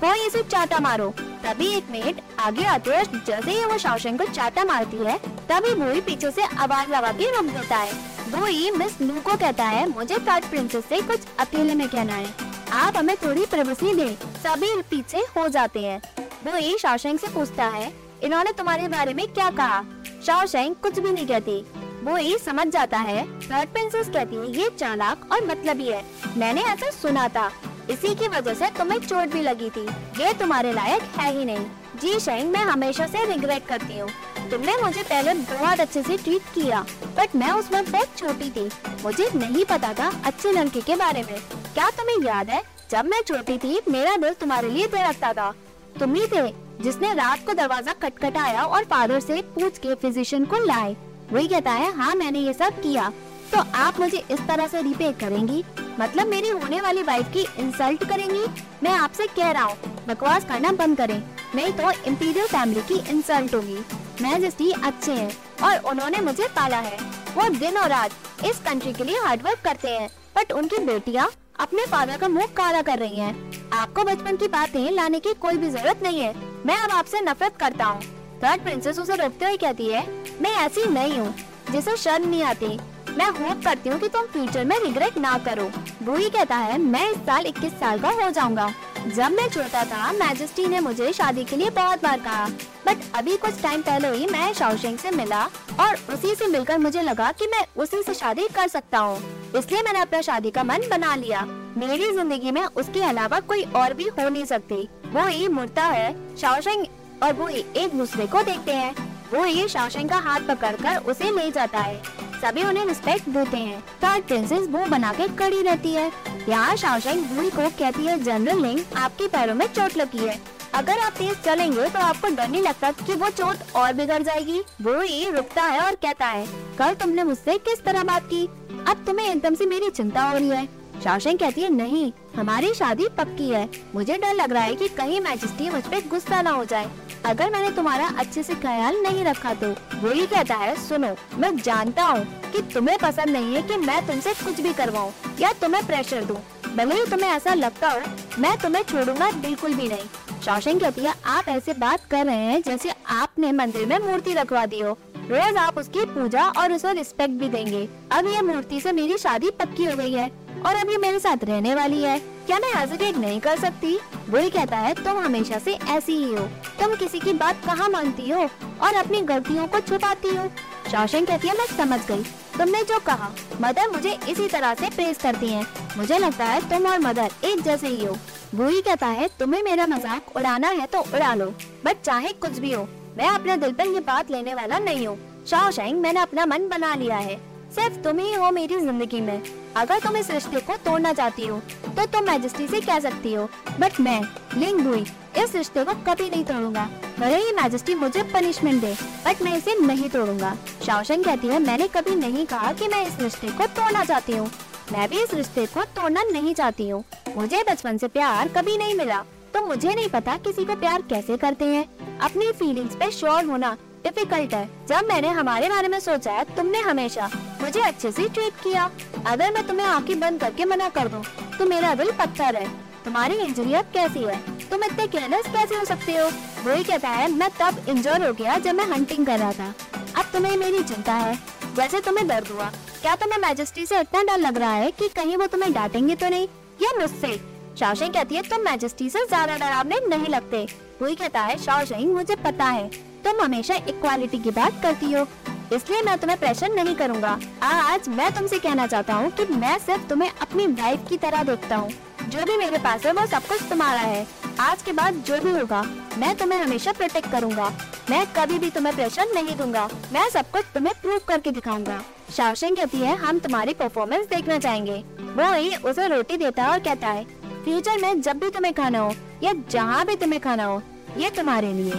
कोई 0.01 0.27
इसे 0.27 0.43
चाटा 0.43 0.79
मारो। 0.79 1.13
तभी 1.39 1.67
एक 1.69 1.91
मेट 1.91 2.21
आगे 2.39 2.65
आते 2.65 2.91
है 2.91 3.05
जैसे 3.17 3.51
ही 3.51 3.65
वो 3.65 3.79
शाओशेन 3.79 4.17
को 4.17 4.25
चाटा 4.25 4.65
मारती 4.65 4.97
है, 4.97 5.17
तभी 5.49 5.75
बोई 5.75 6.01
पीछे 6.01 6.31
से 6.31 6.43
आवाज़ 6.43 6.91
लगा 6.91 7.13
के 7.13 7.31
रोक 7.31 7.47
देता 7.47 7.77
है। 7.77 7.93
बोई 8.31 8.71
मिस 8.71 9.01
नू 9.01 9.21
को 9.21 9.37
कहता 9.37 9.65
है, 9.65 9.89
मुझे 9.89 10.19
कार्ड 10.19 10.45
प्रिंसेस 10.45 10.85
से 10.85 11.01
कुछ 11.03 11.21
अकेले 11.39 11.75
में 11.75 11.89
कहना 11.89 12.15
है। 12.15 12.35
आप 12.75 12.97
हमें 12.97 13.17
थोड़ी 13.17 13.45
प्राइवेसी 13.47 13.95
दें, 13.95 14.15
सभी 14.39 14.75
पीछे 14.83 15.19
हो 15.37 15.49
जाते 15.49 15.81
हैं। 15.81 16.01
बोई 16.45 16.77
शाओशेंग 16.79 17.19
से 17.19 17.27
पूछता 17.27 17.65
है, 17.67 17.93
इन्होंने 18.23 18.53
तुम्हारे 18.53 18.89
बारे 18.89 19.15
में 19.15 19.27
क्या 19.29 19.51
कहा? 19.51 19.83
शाओशेंग 20.27 20.75
कुछ 20.75 20.99
भी 20.99 21.13
नहीं 21.13 21.27
कहती। 21.27 21.65
ही 22.09 22.37
समझ 22.39 22.67
जाता 22.67 22.99
है 22.99 23.23
थर्ड 23.41 23.69
प्रिंसेस 23.69 24.09
कहती 24.09 24.37
है, 24.37 24.51
ये 24.53 24.69
चालाक 24.71 25.33
और 25.33 25.47
मतलब 25.47 25.81
है। 25.81 26.05
मैंने 26.37 26.63
ऐसा 26.63 26.91
सुना 26.93 27.29
था। 27.29 27.51
इसी 27.91 28.15
की 28.15 28.29
वजह 28.29 28.55
से 28.55 28.71
तुम्हें 28.79 28.99
चोट 29.01 29.33
भी 29.33 29.43
लगी 29.43 29.69
थी। 29.71 29.85
ये 30.21 30.33
तुम्हारे 30.39 30.73
लायक 30.73 31.03
है 31.19 31.33
ही 31.33 31.45
नहीं। 31.45 31.67
जी 32.01 32.19
शेंग 32.21 32.51
मैं 32.53 32.65
हमेशा 32.65 33.07
से 33.07 33.25
रिग्रेट 33.27 33.67
करती 33.67 33.99
हूँ। 33.99 34.09
तुमने 34.51 34.77
मुझे 34.83 35.03
पहले 35.03 35.35
बहुत 35.35 35.81
अच्छे 35.81 36.03
से 36.03 36.17
ट्रीट 36.17 36.43
किया 36.55 36.81
बट 37.17 37.37
मैं 37.37 37.51
उस 37.53 37.71
वक्त 37.73 37.91
बहुत 37.91 38.19
छोटी 38.19 38.51
थी। 38.51 38.69
मुझे 39.05 39.29
नहीं 39.35 39.65
पता 39.65 39.93
था 39.95 40.11
अच्छे 40.27 40.53
लड़के 40.53 40.81
के 40.81 40.97
बारे 40.97 41.23
में। 41.23 41.39
क्या 41.75 41.89
तुम्हें 41.91 42.27
याद 42.27 42.51
है, 42.51 42.63
जब 42.91 43.05
मैं 43.05 43.23
छोटी 43.23 43.59
थी, 43.59 43.81
मेरा 43.89 44.17
दिल 44.17 44.35
तुम्हारे 44.35 44.71
लिए 44.71 44.87
धड़कता 44.89 45.33
था। 45.33 45.53
तुम 45.99 46.15
ही 46.15 46.27
थे 46.27 46.49
जिसने 46.83 47.13
रात 47.15 47.47
को 47.47 47.53
दरवाज़ा 47.55 47.93
खटखटाया 48.03 48.63
और 48.63 48.85
फादर 48.85 49.21
से 49.21 49.41
पूछ 49.55 49.79
के 49.79 49.95
फिजिशियन 49.95 50.45
को 50.45 50.65
लाए। 50.67 50.97
वही 51.33 51.49
कहता 51.49 51.73
है 51.73 51.93
हाँ 51.95 52.15
मैंने 52.15 52.41
ये 52.41 52.53
सब 52.53 52.81
किया। 52.83 53.13
तो 53.53 53.59
आप 53.77 53.99
मुझे 54.01 54.19
इस 54.31 54.41
तरह 54.49 54.67
से 54.67 54.83
रिपे 54.83 55.13
करेंगी? 55.21 55.65
मतलब 56.01 56.27
मेरी 56.27 56.49
होने 56.49 56.81
वाली 56.81 57.03
वाइफ 57.03 57.33
की 57.33 57.47
इंसल्ट 57.59 58.05
करेंगी? 58.09 58.45
मैं 58.83 58.93
आपसे 58.93 59.27
कह 59.27 59.51
रहा 59.51 59.65
हूँ, 59.65 59.77
बकवास 60.09 60.45
करना 60.45 60.73
बंद 60.73 60.97
करें। 60.97 61.23
नहीं 61.55 61.73
तो 61.73 61.91
इम्पीरियल 62.07 62.47
फैमिली 62.47 62.81
की 62.89 62.99
इंसल्ट 63.11 63.55
होगी। 63.55 63.79
मैजेस्टी 64.23 64.71
अच्छे 64.73 65.13
हैं 65.13 65.31
और 65.65 65.91
उन्होंने 65.91 66.21
मुझे 66.21 66.49
पाला 66.57 66.79
है। 66.79 66.97
वो 67.37 67.49
दिन 67.51 67.77
और 67.79 67.89
रात 67.89 68.45
इस 68.47 68.59
कंट्री 68.59 68.93
के 68.93 69.05
लिए 69.05 69.19
हार्डवर्क 69.19 69.61
करते 69.65 69.89
हैं। 69.89 70.09
बट 70.37 70.53
उनकी 70.53 70.79
बेटियाँ 70.85 71.31
अपने 71.61 71.87
फादर 71.87 72.17
का 72.17 72.29
मुँह 72.29 72.47
काला 72.57 72.83
कर 72.83 72.99
रही 72.99 73.17
हैं। 73.17 73.71
आपको 73.73 74.03
बचपन 74.05 74.37
की 74.37 74.49
बातें 74.49 74.91
लाने 74.91 75.21
की 75.21 75.33
कोई 75.37 75.57
भी 75.57 75.71
ज़रूरत 75.71 76.03
नहीं 76.03 76.21
है। 76.21 76.35
मैं 76.67 76.77
अब 76.77 76.91
आपसे 76.91 77.21
नफरत 77.21 77.57
करता 77.57 77.85
हूँ। 77.85 78.03
थर्ड 78.43 78.63
प्रिंसेस 78.63 78.99
उसे 78.99 79.17
रोकते 79.17 79.45
हुए 79.45 79.57
कहती 79.57 79.87
है, 79.87 80.07
मैं 80.43 80.51
ऐसी 80.57 80.85
नहीं 80.91 81.19
हूँ, 81.19 81.35
जिसे 81.71 81.97
शर्म 81.97 82.29
नहीं 82.29 82.43
आती। 82.43 82.79
मैं 83.19 83.29
होप 83.29 83.63
करती 83.65 83.89
हूँ 83.89 83.99
कि 84.01 84.09
तुम 84.09 84.27
फ्यूचर 84.33 84.65
में 84.65 84.79
रिग्रेट 84.81 85.17
ना 85.19 85.37
करो। 85.39 85.71
रूही 86.07 86.29
कहता 86.31 86.57
है, 86.57 86.77
मैं 86.79 87.09
इस 87.11 87.17
साल 87.27 87.47
21 87.47 87.73
साल 87.81 88.01
का 88.01 88.11
हो 88.11 88.29
जाऊँगा। 88.31 88.69
जब 89.07 89.31
मैं 89.31 89.49
छोटा 89.49 89.83
था 89.85 90.11
मैजेस्टी 90.13 90.67
ने 90.67 90.81
मुझे 90.81 91.13
शादी 91.13 91.45
के 91.45 91.57
लिए 91.57 91.71
बहुत 91.71 92.03
बार 92.03 92.21
कहा। 92.21 92.47
बट 92.87 93.03
अभी 93.15 93.37
कुछ 93.37 93.61
टाइम 93.63 93.83
पहले 93.83 94.09
ही 94.11 94.27
मैं 94.27 94.53
शाओशेंग 94.55 94.99
से 94.99 95.11
मिला 95.11 95.43
और 95.81 95.97
उसी 96.15 96.35
से 96.35 96.47
मिलकर 96.47 96.79
मुझे 96.79 97.03
लगा 97.03 97.31
कि 97.33 97.47
मैं 97.47 97.65
उसी 97.77 98.03
से 98.03 98.15
शादी 98.15 98.47
कर 98.49 98.69
सकता 98.69 98.99
हूँ। 98.99 99.19
इसलिए 99.57 99.83
मैंने 99.83 100.01
अपना 100.01 100.21
शादी 100.21 100.51
का 100.51 100.65
मन 100.65 100.89
बना 100.91 101.15
लिया। 101.15 101.45
मेरी 101.77 102.13
ज़िंदगी 102.13 102.51
में 102.51 102.65
उसके 102.65 103.03
अलावा 103.05 103.41
कोई 103.41 103.65
और 103.77 103.95
भी 103.95 104.09
हो 104.11 104.29
नहीं 104.29 104.45
सकती। 104.45 104.89
वो 105.07 105.27
ही 105.27 105.49
मुड़ता 105.49 105.85
है 105.87 106.37
शाओशेंग 106.37 106.87
और 107.23 107.33
वो 107.33 107.49
एक 107.49 107.99
दूसरे 107.99 108.27
को 108.27 108.43
देखते 108.43 108.73
हैं। 108.73 108.95
वो 109.33 109.45
ये 109.45 109.69
शाओशेंग 109.69 110.09
का 110.09 110.19
हाथ 110.21 110.49
पकड़कर 110.49 111.03
उसे 111.07 111.31
ले 111.31 111.51
जाता 111.51 111.79
है। 111.79 112.27
सभी 112.39 112.65
उन्हें 112.65 112.85
रिस्पेक्ट 112.87 113.29
देते 113.29 113.57
हैं। 113.57 113.81
थर्ड 114.03 114.25
प्रिंसेस 114.25 114.69
वो 114.69 114.85
बना 114.87 115.13
के 115.13 115.29
खड़ी 115.37 115.63
रहती 115.63 115.93
है। 115.93 116.11
यहाँ 116.49 116.77
शाओशेंग 116.77 117.25
भूल 117.27 117.51
को 117.51 117.69
कहती 117.71 118.07
है 118.07 118.23
जनरल 118.25 118.63
लिंग 118.63 118.81
आपके 118.97 119.29
पैरों 119.29 119.55
में 119.55 119.67
चोट 119.69 119.97
लगी 119.97 120.27
है। 120.27 120.39
अगर 120.75 120.99
आप 120.99 121.13
तेज 121.13 121.37
चलेंगे 121.45 121.89
तो 121.89 121.99
आपको 121.99 122.29
डर 122.29 122.49
नहीं 122.49 122.63
लगता 122.63 122.91
कि 122.93 123.15
वो 123.15 123.29
चोट 123.31 123.77
और 123.77 123.93
बिगड़ 123.93 124.23
जाएगी। 124.23 124.61
वो 124.83 125.01
ही 125.01 125.31
रुकता 125.31 125.63
है 125.65 125.81
और 125.81 125.95
कहता 125.97 126.27
है, 126.27 126.47
कल 126.79 126.95
तुमने 126.95 127.25
मुझसे 127.25 127.57
किस 127.61 127.85
तरह 127.85 128.03
बात 128.05 128.27
की? 128.27 128.45
अब 128.89 129.05
तुम्हें 129.07 129.29
एकदम 129.29 129.55
से 129.55 129.67
मेरी 129.67 129.91
चिंता 129.91 130.23
हो 130.23 130.37
रही 130.37 130.49
है। 130.49 130.67
शाओशेंग 131.05 131.39
कहती 131.39 131.61
है, 131.61 131.69
नहीं, 131.71 132.13
हमारी 132.37 132.73
शादी 132.75 133.09
पक्की 133.19 133.49
है। 133.51 133.69
मुझे 133.95 134.17
डर 134.19 134.35
लग 134.35 134.53
रहा 134.53 134.63
है 134.63 134.75
कि 134.75 134.89
कहीं 134.89 135.21
मैजिस्ट्री 135.21 135.69
मुझ 135.71 135.83
पे 135.85 136.01
गुस्सा 136.09 136.41
ना 136.43 136.51
हो 136.51 136.65
जाए। 136.65 136.91
अगर 137.27 137.51
मैंने 137.51 137.71
तुम्हारा 137.71 138.07
अच्छे 138.19 138.43
से 138.43 138.55
ख्याल 138.55 138.97
नहीं 139.03 139.25
रखा 139.25 139.55
तो 139.55 139.69
वो 139.95 140.11
ही 140.11 140.27
कहता 140.27 140.55
है, 140.55 140.75
सुनो, 140.79 141.15
मैं 141.39 141.57
जानता 141.59 142.05
हूँ 142.05 142.25
कि 142.53 142.63
तुम्हें 142.75 142.99
पसंद 142.99 143.31
नहीं 143.31 143.55
है 143.55 143.63
कि 143.63 143.77
मैं 143.77 144.07
तुमसे 144.07 144.35
कुछ 144.35 144.61
भी 144.61 144.73
करवाऊँ 144.73 145.13
या 145.41 145.53
तुम्हें 145.53 145.87
प्रेशर 145.87 146.25
दूँ। 146.25 146.37
भले 146.77 146.95
ही 146.95 147.07
तुम्हें 147.07 147.31
ऐसा 147.31 147.55
लगता 147.55 147.91
हो, 147.91 148.01
मैं 148.39 148.57
तुम्हें 148.59 148.83
छोड़ूँगा 148.85 149.31
बिल्कुल 149.33 149.75
भी 149.75 149.89
नहीं। 149.89 150.41
शौशन 150.45 150.79
कहती 150.79 151.05
है, 151.05 151.15
आप 151.27 151.49
ऐसे 151.49 151.73
बात 151.75 152.05
कर 152.11 152.27
रहे 152.27 152.45
हैं 152.45 152.63
जैसे 152.63 152.93
आपने 153.11 153.53
मंदिर 153.53 153.87
में 153.87 153.99
मूर्ति 154.01 154.35
रखवा 154.35 154.67
दी 154.67 154.81
हो। 154.81 154.97
रोज 155.21 155.57
आप 155.59 155.79
उसकी 155.79 156.05
पूजा 156.07 156.49
और 156.51 156.73
उसे 156.73 156.93
रिस्पेक्ट 156.93 157.35
भी 157.35 157.49
देंगे। 157.49 157.89
अब 158.13 158.27
ये 158.27 158.43
मूर्ति 158.43 158.81
से 158.81 158.93
मेरी 158.93 159.19
शादी 159.19 159.51
पक्की 159.59 159.85
हो 159.85 159.97
गई 159.97 160.13
है। 160.13 160.31
और 160.67 160.75
अब 160.75 160.91
ये 160.91 160.97
मेरे 160.99 161.19
साथ 161.19 161.45
रहने 161.45 161.75
वाली 161.75 162.03
है। 162.03 162.19
क्या 162.19 162.59
मैं 162.59 162.73
हेजिटेट 162.75 163.17
नहीं 163.17 163.41
कर 163.41 163.59
सकती? 163.59 163.99
वही 164.29 164.51
कहता 164.51 164.77
है, 164.77 164.95
तुम 164.95 165.19
हमेशा 165.19 165.59
से 165.59 165.73
ऐसी 165.73 166.13
ही 166.13 166.33
हो। 166.35 166.45
तुम 166.81 166.95
किसी 166.95 167.21
की 167.21 167.33
बात 167.33 167.65
कहाँ 167.67 167.89
मानती 167.89 168.31
हो? 168.31 168.49
और 168.83 168.95
अपनी 168.95 169.21
गलतियों 169.21 169.67
को 169.67 169.81
छुपाती 169.81 170.29
हो। 170.29 170.49
शौशन 170.91 171.25
कहती 171.25 171.49
है, 171.49 171.57
मैं 171.59 171.67
समझ 171.67 172.01
गई। 172.07 172.23
तुमने 172.59 172.83
जो 172.83 172.99
कहा, 172.99 173.31
मदर 173.61 173.89
मुझे 173.89 174.19
इसी 174.29 174.49
तरह 174.49 174.75
से 174.75 174.89
प्रेस 174.91 175.19
करती 175.19 175.49
हैं। 175.49 175.67
मुझे 175.97 176.19
लगता 176.19 176.45
है, 176.45 176.61
तुम 176.71 176.87
और 176.87 176.99
मदर 176.99 177.31
एक 177.45 177.63
जैसे 177.63 177.89
ही 177.89 178.05
हो। 178.05 178.17
वही 178.55 178.81
कहता 178.83 179.07
है, 179.07 179.29
तुम्हें 179.39 179.63
मेरा 179.63 179.87
मज़ाक 179.87 180.37
उड़ाना 180.37 180.69
है 180.69 180.87
तो 180.87 181.01
उड़ा 181.01 181.35
लो। 181.35 181.47
बट 181.85 182.01
चाहे 182.05 182.33
कुछ 182.33 182.59
भी 182.59 182.73
हो, 182.73 182.89
मैं 183.19 183.29
अपने 183.29 183.57
दिल 183.57 183.73
पर 183.73 183.87
ये 183.87 184.01
बात 184.01 184.31
लेने 184.31 184.55
वाला 184.55 184.79
नहीं 184.79 185.07
हूँ। 185.07 185.19
शाओशैंग 185.47 186.01
मैंने 186.01 186.21
अपना 186.21 186.47
मन 186.47 186.69
बना 186.69 186.95
लिया 186.95 187.17
है। 187.17 187.37
सिर्फ़ 187.75 187.97
तुम 187.97 188.19
ही 188.19 188.35
हो 188.35 188.51
मेरी 188.51 188.81
ज़िंदगी 188.81 189.21
में। 189.21 189.43
अगर 189.79 189.99
तुम 190.01 190.17
इस 190.17 190.31
रिश्ते 190.31 190.61
को 190.61 190.77
तोड़ना 190.85 191.13
चाहती 191.13 191.47
हो 191.47 191.59
तो 191.87 192.07
तुम 192.07 192.25
मैजेस्टी 192.27 192.67
से 192.69 192.81
कह 192.81 192.99
सकती 193.01 193.35
हो 193.35 193.49
बट 193.81 194.01
मैं 194.01 194.21
लिंग 194.55 194.81
हुई 194.87 195.05
इस 195.39 195.55
रिश्ते 195.55 195.85
को 195.85 195.93
कभी 196.05 196.29
नहीं 196.31 196.45
तोड़ूँगा। 196.45 196.89
भले 197.19 197.37
ही 197.37 197.53
मैजेस्टी 197.55 197.95
मुझे 197.95 198.23
पनिशमेंट 198.33 198.81
दे 198.81 198.93
बट 199.27 199.43
मैं 199.43 199.57
इसे 199.57 199.75
नहीं 199.81 200.09
तोड़ूँगा। 200.11 200.55
शाओशन 200.87 201.23
कहती 201.23 201.49
है, 201.49 201.59
मैंने 201.61 201.89
कभी 201.89 202.15
नहीं 202.17 202.47
कहा 202.47 202.73
कि 202.73 202.89
मैं 202.89 203.07
इस 203.07 203.21
रिश्ते 203.21 203.49
को 203.49 203.67
तोड़ना 203.69 204.05
चाहती 204.05 204.37
हूँ। 204.37 204.51
मैं 204.93 205.09
भी 205.09 205.23
इस 205.23 205.35
रिश्ते 205.35 205.67
को 205.67 205.85
तोड़ना 205.97 206.23
नहीं 206.33 206.55
चाहती 206.55 206.89
हूँ। 206.89 207.05
मुझे 207.37 207.63
बचपन 207.71 207.99
से 207.99 208.09
प्यार 208.09 208.49
कभी 208.49 208.77
नहीं 208.79 208.95
मिला 208.95 209.25
तो 209.55 209.67
मुझे 209.67 209.95
नहीं 209.95 210.09
पता 210.09 210.37
किसी 210.39 210.65
को 210.65 210.75
प्यार 210.77 211.03
कैसे 211.11 211.37
करते 211.37 211.65
हैं। 211.67 212.19
अपनी 212.21 212.51
फीलिंग्स 212.53 212.97
पे 212.97 213.11
श्योर 213.13 213.45
होना 213.45 213.77
डिफ़िकल्ट 214.05 214.55
है। 214.55 214.69
जब 214.89 215.09
मैंने 215.09 215.29
हमारे 215.29 215.69
बारे 215.69 215.89
में 215.89 216.01
सोचा 216.01 216.33
है 216.33 216.45
तुमने 216.57 216.81
हमेशा 216.81 217.31
मुझे 217.63 217.81
अच्छे 217.81 218.13
से 218.13 218.29
ट्रीट 218.29 218.53
किया। 218.53 218.91
अगर 219.27 219.53
मैं 219.53 219.67
तुम्हें 219.67 219.87
आँखें 219.87 220.21
बंद 220.21 220.41
करके 220.41 220.65
मना 220.65 220.89
कर 220.89 221.09
दूँ, 221.09 221.23
तो 221.59 221.67
मेरा 221.67 221.95
दिल 221.95 222.11
पत्थर 222.11 222.57
है 222.57 222.69
तुम्हारी 223.05 223.35
इंजरी 223.35 223.75
अब 223.75 223.85
कैसी 223.85 224.23
है? 224.23 224.69
तुम 224.71 224.85
इतने 224.85 225.07
केयरलेस 225.07 225.47
कैसे 225.47 225.75
हो 225.75 225.85
सकते 225.85 226.13
हो? 226.13 226.31
वही 226.65 226.85
कहता 226.85 227.09
है 227.09 227.31
मैं 227.33 227.51
तब 227.61 227.89
इंजोर 227.89 228.27
हो 228.27 228.33
गया 228.33 228.59
जब 228.59 228.75
मैं 228.75 228.85
हंटिंग 228.85 229.27
कर 229.27 229.39
रहा 229.39 229.53
था। 229.53 229.75
अब 230.17 230.25
तुम्हें 230.33 230.57
मेरी 230.57 230.83
चिंता 230.83 231.15
है। 231.15 231.39
वैसे 231.75 232.01
तुम्हें 232.01 232.29
दर्द 232.29 232.49
हुआ। 232.49 232.71
क्या 233.03 233.17
तुम्हें 233.17 233.39
मैजेस्टी 233.39 233.87
से 233.87 234.01
इतना 234.01 234.23
डर 234.23 234.39
लग 234.39 234.59
रहा 234.59 234.73
है 234.73 234.91
कि 234.91 235.09
कहीं 235.09 235.37
वो 235.37 235.47
तुम्हें 235.47 235.73
डांटेंगे 235.73 236.15
तो 236.15 236.29
नहीं? 236.29 236.49
या 236.83 236.99
मुझसे? 237.01 237.58
शाओशेंग 237.79 238.13
कहती 238.15 238.35
है, 238.35 238.43
तुम 238.43 238.61
मैजेस्टी 238.61 239.09
से 239.11 239.25
ज़्यादा 239.27 239.57
डरावने 239.57 239.99
नहीं 240.09 240.29
लगते। 240.29 240.67
वही 241.03 241.15
कहता 241.15 241.41
है 241.41 241.57
शाओशेंग 241.59 242.13
मुझे 242.15 242.37
पता 242.37 242.65
है। 242.65 242.89
तुम 243.25 243.41
हमेशा 243.41 243.75
इक्वालिटी 243.89 244.39
की 244.39 244.51
बात 244.51 244.81
करती 244.83 245.13
हो। 245.13 245.27
इसलिए 245.73 246.03
मैं 246.03 246.17
तुम्हें 246.19 246.39
प्रेशर 246.41 246.75
नहीं 246.75 246.95
करूँगा। 246.97 247.39
आज 247.63 248.09
मैं 248.09 248.31
तुमसे 248.35 248.59
कहना 248.59 248.87
चाहता 248.87 249.15
हूँ 249.15 249.31
कि 249.31 249.45
मैं 249.55 249.79
सिर्फ़ 249.79 250.09
तुम्हें 250.09 250.31
अपनी 250.31 250.67
वाइफ 250.67 251.09
की 251.09 251.17
तरह 251.17 251.43
देखता 251.43 251.77
हूँ। 251.77 251.91
जो 252.29 252.45
भी 252.45 252.57
मेरे 252.57 252.79
पास 252.79 253.07
है, 253.07 253.13
वो 253.13 253.27
सब 253.27 253.47
कुछ 253.47 253.69
तुम्हारा 253.71 254.01
है। 254.01 254.27
आज 254.61 254.83
के 254.83 254.93
बाद 254.93 255.23
जो 255.27 255.41
भी 255.41 255.51
होगा, 255.51 255.83
मैं 256.19 256.35
तुम्हें 256.37 256.61
हमेशा 256.61 256.93
प्रोटेक्ट 256.93 257.31
करूँगा। 257.33 257.73
मैं 258.11 258.27
कभी 258.37 258.59
भी 258.59 258.71
तुम्हें 258.71 258.95
प्रेशर 258.97 259.33
नहीं 259.35 259.57
दूँगा। 259.57 259.89
मैं 260.13 260.29
सब 260.31 260.51
कुछ 260.51 260.65
तुम्हें 260.75 260.95
प्रूव 261.03 261.21
करके 261.29 261.51
दिखाऊँगा। 261.51 262.03
शाओशेंग 262.37 262.77
कहती 262.77 262.99
है, 262.99 263.17
हम 263.17 263.39
तुम्हारी 263.39 263.75
परफॉर्मेंस 263.75 264.27
देखना 264.27 264.59
चाहेंगे। 264.59 265.03
वो 265.35 265.53
ही 265.55 265.75
उसे 265.87 266.07
रोटी 266.09 266.37
देता 266.37 266.63
है 266.63 266.71
और 266.71 266.79
कहता 266.81 267.09
है 267.09 267.27
फ्यूचर 267.65 267.99
में 267.99 268.21
जब 268.21 268.39
भी 268.39 268.51
तुम्हें 268.51 268.75
खाना 268.75 268.99
हो, 268.99 269.15
या 269.43 269.53
जहाँ 269.71 270.07
भी 270.07 270.17
तुम्हें 270.17 270.41
खाना 270.41 270.65
हो, 270.65 270.83
ये 271.17 271.31
तुम्हारे 271.31 271.73
लिए। 271.73 271.93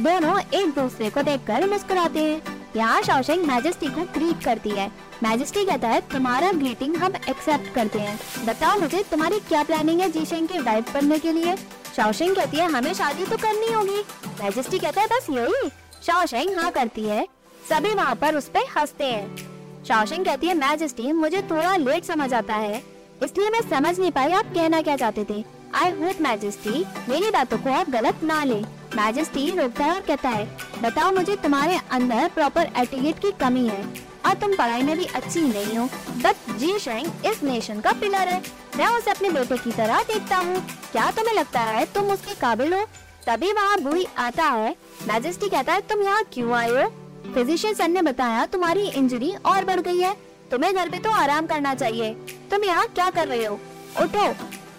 दोनों 0.00 0.40
एक 0.40 0.68
दूसरे 0.68 1.10
को 1.10 1.22
देखकर 1.22 1.70
मुस्कुराते 1.70 2.20
हैं। 2.20 2.64
यहाँ 2.76 3.02
शौशंग 3.02 3.44
मैजेस्टी 3.44 3.86
को 3.86 4.00
ग्रीट 4.00 4.44
करती 4.44 4.70
है। 4.70 4.92
मैजेस्टी 5.22 5.64
कहता 5.64 5.88
है 5.88 6.00
तुम्हारा 6.00 6.52
ग्रीटिंग 6.52 6.96
हम 6.96 7.12
एक्सेप्ट 7.28 7.74
करते 7.74 7.98
हैं। 7.98 8.20
बताओ 8.46 8.80
मुझे, 8.80 9.02
तुम्हारी 9.02 9.40
क्या 9.40 9.62
प्लानिंग 9.62 10.00
है 10.00 10.10
जीशेंग 10.10 10.48
की 10.48 10.58
वाइफ 10.58 10.94
बनने 10.94 11.18
के 11.18 11.32
लिए? 11.32 11.56
शौशंग 11.96 12.36
कहती 12.36 12.56
है, 12.56 12.72
हमें 12.72 12.94
शादी 12.94 13.24
तो 13.24 13.36
करनी 13.36 13.72
होगी। 13.72 14.00
मैजेस्टी 14.44 14.78
कहता 14.78 15.00
है, 15.00 15.06
बस 15.06 15.26
यही? 15.30 15.68
शौशंग 16.06 16.58
हाँ 16.58 16.70
करती 16.70 17.04
है। 17.04 17.28
सभी 17.68 17.94
वहाँ 17.94 18.14
पर 18.14 18.36
उस 18.36 18.48
पर 18.48 18.60
हँसते 18.78 19.04
हैं। 19.04 19.36
शौशंग 19.84 20.24
कहती 20.24 20.46
है 20.46 20.54
मैजेस्टी 20.54 21.12
मुझे 21.12 21.42
थोड़ा 21.42 21.76
लेट 21.76 22.04
समझ 22.04 22.34
आता 22.34 22.54
है। 22.54 22.93
इसलिए 23.22 23.50
मैं 23.50 23.60
समझ 23.60 23.98
नहीं 23.98 24.10
पाई 24.12 24.32
आप 24.32 24.52
कहना 24.54 24.80
क्या 24.82 24.96
चाहते 24.96 25.24
थे। 25.24 25.44
आई 25.74 25.90
होप 25.92 26.20
मैजेस्टी 26.20 26.84
मेरी 27.08 27.30
बातों 27.30 27.58
को 27.58 27.70
आप 27.72 27.90
गलत 27.90 28.22
ना 28.22 28.42
ले। 28.44 28.60
मैजेस्टी 28.96 29.48
रोकता 29.50 29.84
है 29.84 29.94
और 29.94 30.00
कहता 30.00 30.28
है, 30.28 30.46
बताओ 30.82 31.12
मुझे 31.12 31.36
तुम्हारे 31.36 31.78
अंदर 31.92 32.28
प्रॉपर 32.34 32.70
एटिकेट 32.78 33.18
की 33.18 33.30
कमी 33.40 33.66
है। 33.68 33.82
और 34.26 34.34
तुम 34.34 34.54
पढ़ाई 34.56 34.82
में 34.82 34.96
भी 34.98 35.04
अच्छी 35.06 35.40
नहीं 35.42 35.76
हो 35.78 35.86
बट 36.18 36.50
जी 36.58 36.78
शेंग 36.78 37.26
इस 37.26 37.42
नेशन 37.42 37.80
का 37.80 37.92
पिलर 37.92 38.28
है। 38.28 38.42
मैं 38.76 38.86
उसे 38.88 39.10
अपने 39.10 39.30
बेटे 39.30 39.56
की 39.56 39.72
तरह 39.72 40.02
देखता 40.02 40.36
हूँ। 40.36 40.60
क्या 40.92 41.10
तुम्हें 41.10 41.34
लगता 41.34 41.60
है 41.60 41.84
तुम 41.94 42.10
उसके 42.10 42.34
काबिल 42.34 42.74
हो? 42.74 42.84
तभी 43.26 43.52
वहाँ 43.52 43.78
बुई 43.80 44.06
आता 44.18 44.44
है। 44.44 44.74
मैजेस्टी 45.08 45.48
कहता 45.48 45.72
है, 45.72 45.80
तुम 45.80 46.02
यहाँ 46.02 46.22
क्यों 46.32 46.52
आए 46.52 46.70
हो? 46.70 46.88
फिजिशियन 47.34 47.74
सर 47.74 47.88
ने 47.88 48.02
बताया, 48.02 48.44
तुम्हारी 48.46 48.86
इंजरी 48.88 49.34
और 49.46 49.64
बढ़ 49.64 49.80
गई 49.80 49.98
है। 49.98 50.14
तुम्हें 50.50 50.74
घर 50.74 50.88
पे 50.88 50.98
तो 50.98 51.10
आराम 51.12 51.46
करना 51.46 51.74
चाहिए। 51.74 52.16
तुम 52.54 52.64
यहाँ 52.64 52.86
क्या 52.86 53.08
कर 53.10 53.28
रहे 53.28 53.44
हो? 53.44 53.54
उठो। 54.00 54.26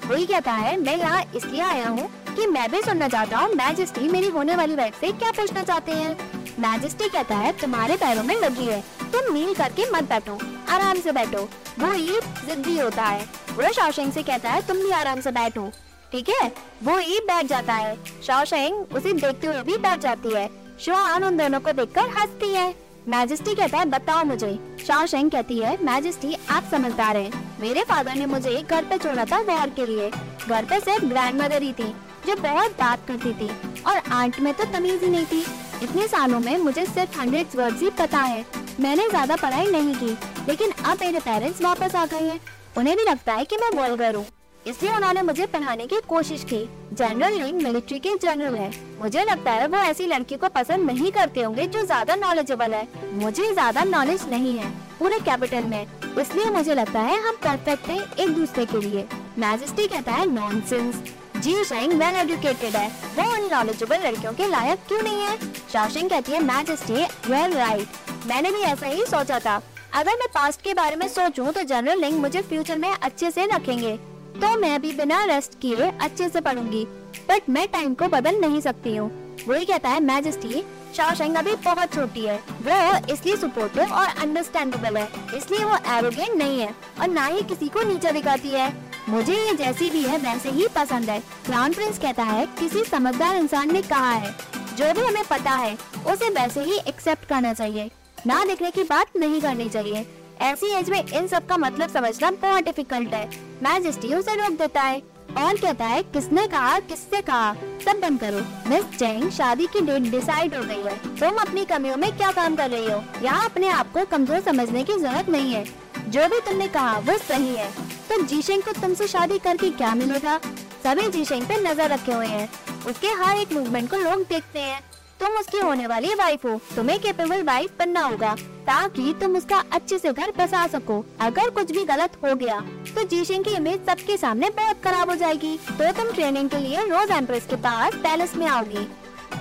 वही 0.08 0.26
कहता 0.26 0.52
है, 0.52 0.78
मैं 0.82 0.98
यहाँ 0.98 1.24
इसलिए 1.36 1.62
आया 1.62 1.88
हूँ 1.88 2.08
कि 2.36 2.46
मैं 2.48 2.70
भी 2.72 2.82
सुनना 2.82 3.08
चाहता 3.08 3.38
हूँ 3.38 3.54
मैजेस्टी 3.54 4.08
मेरी 4.10 4.28
होने 4.28 4.56
वाली 4.56 4.76
वाइफ 4.76 5.00
से 5.00 5.12
क्या 5.12 5.32
पूछना 5.32 5.64
चाहते 5.64 5.92
हैं? 5.92 6.18
मैजेस्टी 6.60 7.10
कहता 7.10 7.36
है, 7.36 7.52
तुम्हारे 7.52 7.96
पैरों 7.96 8.24
में 8.24 8.36
लगी 8.36 8.66
है। 8.66 8.80
तुम 9.12 9.34
नील 9.34 9.54
करके 9.54 9.90
मत 9.92 10.04
बैठो, 10.04 10.38
आराम 10.70 11.00
से 11.00 11.12
बैठो। 11.12 11.42
वो 11.80 11.92
ही 11.92 12.20
जिद्दी 12.48 12.78
होता 12.80 13.04
है। 13.04 13.26
वो 13.52 13.72
शाओशेंग 13.74 14.12
से 14.12 14.24
कहता 14.24 14.50
है, 14.50 14.62
तुम 14.68 14.78
भी 14.78 14.92
आराम 14.92 15.22
से 15.22 15.32
बैठो। 15.32 15.70
ठीक 16.12 16.30
है? 16.30 16.52
वो 16.84 16.98
ही 16.98 17.20
बैठ 17.20 17.46
जाता 17.46 17.74
है। 17.74 17.98
शाओशेंग 18.24 18.96
उसे 18.96 19.14
देखते 19.14 19.48
हुए 19.48 19.62
भी 19.62 19.78
बैठ 19.78 20.00
जाती 20.00 20.34
है। 20.34 20.50
शुआन 20.80 21.24
उन 21.24 21.38
दोनों 21.38 21.60
को 21.60 21.72
देखकर 21.72 22.10
हंसती 22.10 22.54
है। 22.54 22.74
मैजेस्टी 23.08 23.56
कहता 23.56 23.78
है, 23.78 23.86
बताओ 23.86 24.24
मुझे। 24.24 24.78
शाओशेंग 24.88 25.32
कहती 25.32 25.60
है 25.60 25.78
मैजेस्टी 25.84 26.36
आप 26.50 26.64
समझदार 26.72 27.18
हैं। 27.18 27.45
मेरे 27.60 27.84
फादर 27.84 28.16
ने 28.16 28.26
मुझे 28.26 28.62
घर 28.62 28.84
पे 28.84 28.98
छोड़ा 28.98 29.26
था 29.26 29.40
वॉर 29.42 29.70
के 29.76 29.86
लिए। 29.86 30.10
घर 30.10 30.66
पे 30.66 30.80
सिर्फ़ 30.80 31.06
ग्रैंड 31.06 31.42
मदर 31.42 31.62
ही 31.64 31.72
थी, 31.74 31.88
जो 32.28 32.36
बहुत 32.38 32.72
बात 32.72 33.08
करती 33.08 33.34
थी। 33.34 33.50
और 33.84 33.98
आंट 34.14 34.40
में 34.40 34.54
तो 34.54 34.66
तमीज 34.74 35.04
ही 35.04 35.10
नहीं 35.10 35.26
थी। 35.26 35.46
इतने 35.84 36.08
सालों 36.08 36.40
में 36.40 36.58
मुझे 36.58 36.86
सिर्फ़ 36.86 37.20
हंड्रेड 37.20 37.56
वर्ड 37.56 37.76
ही 37.76 37.90
पता 38.00 38.20
है। 38.20 38.46
मैंने 38.80 39.08
ज़्यादा 39.10 39.36
पढ़ाई 39.36 39.72
नहीं 39.72 39.96
की, 39.96 40.18
लेकिन 40.48 40.72
अब 40.72 40.98
मेरे 41.02 41.20
पेरेंट्स 41.20 41.62
वापस 41.62 41.96
आ 41.96 42.06
गए 42.06 42.22
हैं। 42.22 42.40
उन्हें 42.78 42.96
भी 42.98 43.04
लगता 43.04 43.34
है 43.34 43.46
कि 43.46 43.58
मैं 43.58 43.70
वॉलगर 43.74 44.16
हूँ। 44.16 44.26
इसलिए 44.62 44.92
उन्होंने 44.92 45.22
मुझे 45.22 45.46
पढ़ाने 45.46 45.86
की 45.88 46.00
कोशिश 46.08 46.44
की। 46.44 46.64
जनरल 46.94 47.34
लिंग 47.34 47.62
मिलिट्री 47.62 48.00
के 48.00 48.16
जनरल 48.22 48.56
है। 48.56 48.72
मुझे 49.02 49.24
लगता 49.24 49.52
है 49.52 49.68
वो 49.68 49.78
ऐसी 49.80 50.08
लड़की 50.08 50.36
को 50.36 50.50
पसंद 50.50 50.92
नहीं 50.92 51.12
करते 51.12 51.42
होंगे 51.42 51.68
जो 51.68 51.86
ज़्यादा 51.86 52.16
नॉलेजेबल 52.18 52.74
है। 52.74 52.88
मुझे 53.14 53.52
ज़्यादा 53.54 53.84
नॉलेज 53.86 54.28
नहीं 54.30 54.58
है, 54.58 54.70
पूरे 55.00 55.20
कैपिटल 55.20 55.64
में। 55.64 55.86
इसलिए 56.22 56.50
मुझे 56.52 56.76
लगता 56.76 57.00
है 57.00 57.20
हम 57.22 57.36
परफेक्ट 57.44 57.88
हैं 57.90 58.00
एक 58.14 58.30
दूसरे 58.30 58.66
के 58.66 58.80
लिए। 58.80 59.06
मैजेस्टी 59.40 59.88
कहता 59.88 60.12
है 60.12 60.26
नॉनसेंस 60.32 61.04
जी 61.38 61.64
शेंग 61.64 61.94
वेल 61.94 62.16
एजुकेटेड 62.16 62.76
है। 62.76 62.88
वो 63.18 63.24
उन 63.34 63.50
नॉलेजेबल 63.52 64.06
लड़कियों 64.06 64.34
के 64.34 64.48
लायक 64.48 64.80
क्यों 64.88 65.02
नहीं 65.02 65.22
है? 65.22 65.38
शाओशिंग 65.74 66.10
कहती 66.10 66.32
है 66.32 66.44
मैजेस्टी 66.44 67.04
वेल 67.32 67.54
राइट 67.54 68.28
मैंने 68.28 68.52
भी 68.52 68.62
ऐसा 68.64 68.88
ही 68.88 69.06
सोचा 69.06 69.40
था। 69.40 69.62
अगर 69.94 70.12
मैं 70.12 70.28
पास्ट 70.34 70.62
के 70.62 70.74
बारे 70.74 70.96
में 70.96 71.08
सोचूं 71.08 71.52
तो 71.52 71.64
जनरल 71.64 72.00
लिंग 72.00 72.20
मुझे 72.20 72.42
फ्यूचर 72.42 72.78
में 72.78 72.90
अच्छे 72.92 73.32
से 73.32 73.46
रखेंगे। 73.46 73.96
तो 74.36 74.58
मैं 74.60 74.82
भी 74.82 74.94
बिना 74.94 75.24
रेस्ट 75.26 75.60
किए 75.60 75.92
अच्छे 76.02 76.30
से 76.30 76.42
पढ़ूँगी। 76.42 76.86
बट 77.30 77.50
मैं 77.50 77.68
टाइम 77.68 77.94
को 77.94 78.08
बदल 78.08 78.40
नहीं 78.40 78.62
सकती 78.62 78.96
हूँ। 78.96 79.10
वही 79.48 79.66
कहता 79.66 79.90
है 79.90 80.00
मैजेस्टी 80.00 80.64
शाओशेंग 80.98 81.36
अभी 81.36 81.56
बहुत 81.56 81.94
छोटी 81.94 82.22
है। 82.22 82.36
वो 82.62 83.14
इसलिए 83.14 83.36
सपोर्टिव 83.36 83.94
और 83.94 84.08
अंडरस्टैंडेबल 84.08 84.98
है। 84.98 85.08
इसलिए 85.38 85.64
वो 85.66 85.78
एरोगेंट 85.94 86.38
नहीं 86.38 86.60
है 86.60 86.76
और 87.02 87.08
ना 87.08 87.26
ही 87.26 87.42
किसी 87.42 87.68
को 87.68 87.84
नीचे 87.84 88.12
दिखाती 88.12 88.50
है। 88.50 88.74
मुझे 89.10 89.34
ये 89.34 89.54
जैसी 89.54 89.90
भी 89.90 90.02
है, 90.02 90.18
वैसे 90.18 90.50
ही 90.50 90.68
पसंद 90.68 91.10
है। 91.10 91.20
क्राउन 91.20 91.74
प्रिंस 91.74 92.00
कहता 92.00 92.24
है, 92.24 92.46
किसी 92.46 92.84
समझदार 92.84 93.36
इंसान 93.36 93.74
ने 93.74 93.82
कहा 93.82 94.12
है? 94.12 94.36
जो 94.78 94.94
भी 94.94 95.02
हमें 95.02 95.24
पता 95.24 95.52
है, 95.52 95.78
उसे 96.08 96.30
वैसे 96.30 96.64
ही 96.64 96.78
एक्सेप्ट 96.88 97.26
करना 97.26 97.54
चाहिए। 97.54 97.92
ना 98.28 98.46
देखने 98.46 98.72
की 98.72 98.84
बात 98.84 99.16
नहीं 99.16 99.42
करनी 99.42 99.70
चाहिए। 99.70 100.08
ऐसी 100.42 100.68
एज 100.68 100.90
में 100.90 101.08
इन 101.08 101.28
सब 101.28 101.48
का 101.48 101.58
मतलब 101.58 101.90
समझना 101.90 102.32
बहुत 102.32 102.64
डिफ़िकल्ट 102.64 103.14
है। 103.14 103.30
मैजेस्टी 103.64 104.14
उसे 104.14 104.36
रोक 104.36 104.58
देता 104.60 104.82
है। 104.82 105.15
और 105.38 105.58
कहता 105.58 105.86
है, 105.86 106.02
किसने 106.04 106.48
कहा, 106.48 106.80
किससे 106.80 107.22
कहा? 107.22 107.54
सब 107.86 108.00
बंद 108.02 108.20
करो। 108.20 108.40
मिस 108.70 108.98
चैंग 109.00 109.30
शादी 109.32 109.66
की 109.68 109.82
डेट 109.82 110.12
डिसाइड 110.12 110.56
हो 110.56 110.64
गई 110.64 110.82
है। 110.82 110.98
तुम 111.20 111.38
अपनी 111.38 111.66
कमियों 111.66 111.98
में 111.98 112.12
क्या 112.18 112.32
काम 112.32 112.56
कर 112.56 112.70
रही 112.70 112.92
हो? 112.92 113.04
यहाँ 113.24 113.46
अपने 113.46 113.68
आप 113.68 113.92
को 113.94 114.06
कमज़ोर 114.06 114.40
समझने 114.40 114.84
की 114.84 114.94
ज़रूरत 114.94 115.30
नहीं 115.30 115.54
है। 115.54 115.66
जो 116.08 116.28
भी 116.28 116.40
तुमने 116.40 116.68
कहा, 116.68 116.98
वो 117.00 117.18
सही 117.18 117.56
है। 117.56 117.70
तो 118.10 118.22
जीशेंग 118.24 118.64
को 118.64 118.72
तुमसे 118.72 119.08
शादी 119.08 119.40
करके 119.40 119.70
क्या 119.72 119.94
मिलेगा 119.96 120.38
सभी 120.84 121.08
जीशेंग 121.10 121.46
पे 121.46 121.62
नज़र 121.62 121.90
रखे 121.90 122.12
हुए 122.12 122.28
हैं। 122.28 122.50
उसके 122.88 123.08
हर 123.08 123.38
एक 123.38 123.54
मूवमेंट 123.54 123.90
को 123.90 123.98
लोग 123.98 124.26
देखते 124.30 124.60
हैं। 124.60 124.82
तुम 125.20 125.38
उसकी 125.38 125.60
होने 125.60 125.88
वाली 125.88 126.14
वाइफ 126.16 126.46
हो। 126.46 126.60
तुम्हें 126.76 127.00
केपेबल 127.00 127.44
वाइफ 127.44 127.78
बनना 127.80 128.02
होगा। 128.02 128.36
ताकि 128.68 129.14
तुम 129.22 129.36
उसका 129.38 129.64
अच्छे 129.74 129.98
से 130.00 130.12
घर 130.14 130.32
बसा 130.38 130.66
सको। 130.68 131.04
अगर 131.22 131.50
कुछ 131.52 131.72
भी 131.72 131.84
गलत 131.86 132.18
हो 132.24 132.36
गया 132.36 132.60
तो 132.88 133.04
जीशिंग 133.06 133.44
की 133.46 133.52
इमेज 133.52 133.86
सबके 133.86 134.18
सामने 134.18 134.50
बहुत 134.52 134.82
खराब 134.84 135.10
हो 135.10 135.16
जाएगी। 135.16 135.58
तो 135.70 135.92
तुम 135.94 136.12
ट्रेनिंग 136.12 136.50
के 136.50 136.60
लिए 136.60 136.86
रोज 136.88 137.12
एम्प्रेस 137.14 137.46
के 137.46 137.56
पास 137.58 137.96
पैलेस 138.04 138.36
में 138.36 138.46
आओगी। 138.48 138.88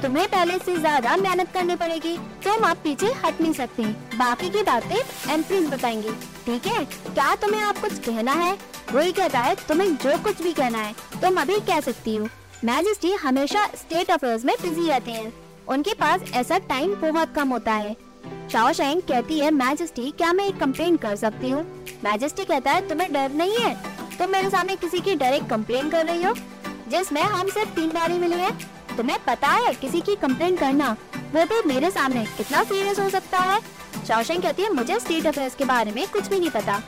तुम्हें 0.03 0.27
पहले 0.29 0.59
से 0.59 0.77
ज़्यादा 0.77 1.17
मेहनत 1.17 1.53
करनी 1.55 1.77
पड़ेगी 1.77 2.17
तुम 2.45 2.65
आप 2.65 2.77
पीछे 2.85 3.07
हट 3.25 3.41
नहीं 3.41 3.53
सकते। 3.53 3.85
बाकी 4.17 4.49
की 4.51 4.63
बातें 4.63 4.97
एम्प्रेस 5.33 5.69
बताएँगे। 5.69 6.13
ठीक 6.47 6.67
है? 6.67 6.85
क्या 6.85 7.35
तुम्हें 7.35 7.63
आप 7.63 7.79
कुछ 7.79 7.99
कहना 7.99 8.33
है? 8.35 8.57
वही 8.93 9.13
कहता 9.13 9.41
है, 9.41 9.55
तुम्हें 9.69 9.95
जो 9.97 10.17
कुछ 10.25 10.43
भी 10.43 10.53
कहना 10.53 10.79
है, 10.79 10.95
तुम 11.23 11.41
अभी 11.41 11.59
कह 11.63 11.81
सकती 11.81 12.17
हो। 12.17 12.29
मैजिस्ट्री 12.65 13.13
हमेशा 13.15 13.67
स्टेट 13.77 14.11
अफेयर्स 14.11 14.45
में 14.45 14.55
बिज़ी 14.63 14.89
रहते 14.89 15.11
हैं। 15.11 15.33
उनके 15.69 15.95
पास 15.95 16.33
ऐसा 16.35 16.59
टाइम 16.69 16.95
बहुत 17.01 17.35
कम 17.35 17.49
होता 17.49 17.73
है। 17.75 17.97
शाओशैंग 18.53 19.03
कहती 19.03 19.39
है, 19.39 19.51
मैजेस्टी, 19.51 20.11
क्या 20.11 20.33
मैं 20.33 20.47
एक 20.47 20.59
कम्प्लेन 20.59 20.97
कर 20.97 21.17
सकती 21.17 21.51
हूँ? 21.51 21.85
मैजेस्टी 22.05 22.45
कहता 22.45 22.71
है, 22.71 22.89
तुम्हें 22.89 23.13
डर 23.13 23.31
नहीं 23.31 23.57
है? 23.57 23.75
तुम 24.19 24.31
मेरे 24.31 24.51
सामने 24.51 24.77
किसी 24.77 25.01
की 25.01 25.15
डायरेक्ट 25.15 25.51
कम्प्लेन 25.51 25.91
कर 25.91 26.07
रही 26.07 26.23
हो? 26.23 26.35
जिसमें 26.89 27.23
हम 27.23 27.49
सिर्फ़ 27.49 27.71
तीन 27.71 27.89
बार 27.89 28.11
ही 28.11 28.19
मिले 28.19 28.37
हैं। 28.37 28.71
तुम्हें 28.97 29.19
पता 29.27 29.49
है 29.49 29.75
किसी 29.75 30.01
की 30.01 30.17
कम्प्लेन 30.17 30.57
करना, 30.57 30.97
वो 31.17 31.45
भी 31.45 31.75
मेरे 31.75 31.91
सामने 31.91 32.25
कितना 32.25 32.63
सीरियस 32.63 32.99
हो 32.99 33.11
सकता 33.11 33.39
है? 33.39 33.61
शाओशैंग 34.09 34.43
कहती 34.43 34.63
है, 34.63 34.73
मुझे 34.73 35.01
स्टेट 35.01 35.27
अफेयर्स 35.27 35.55
के 35.55 35.65
बारे 35.65 35.93
में 35.93 36.09
कुछ 36.09 36.29
भी 36.29 36.39
नहीं 36.41 36.51
पता 36.51 36.83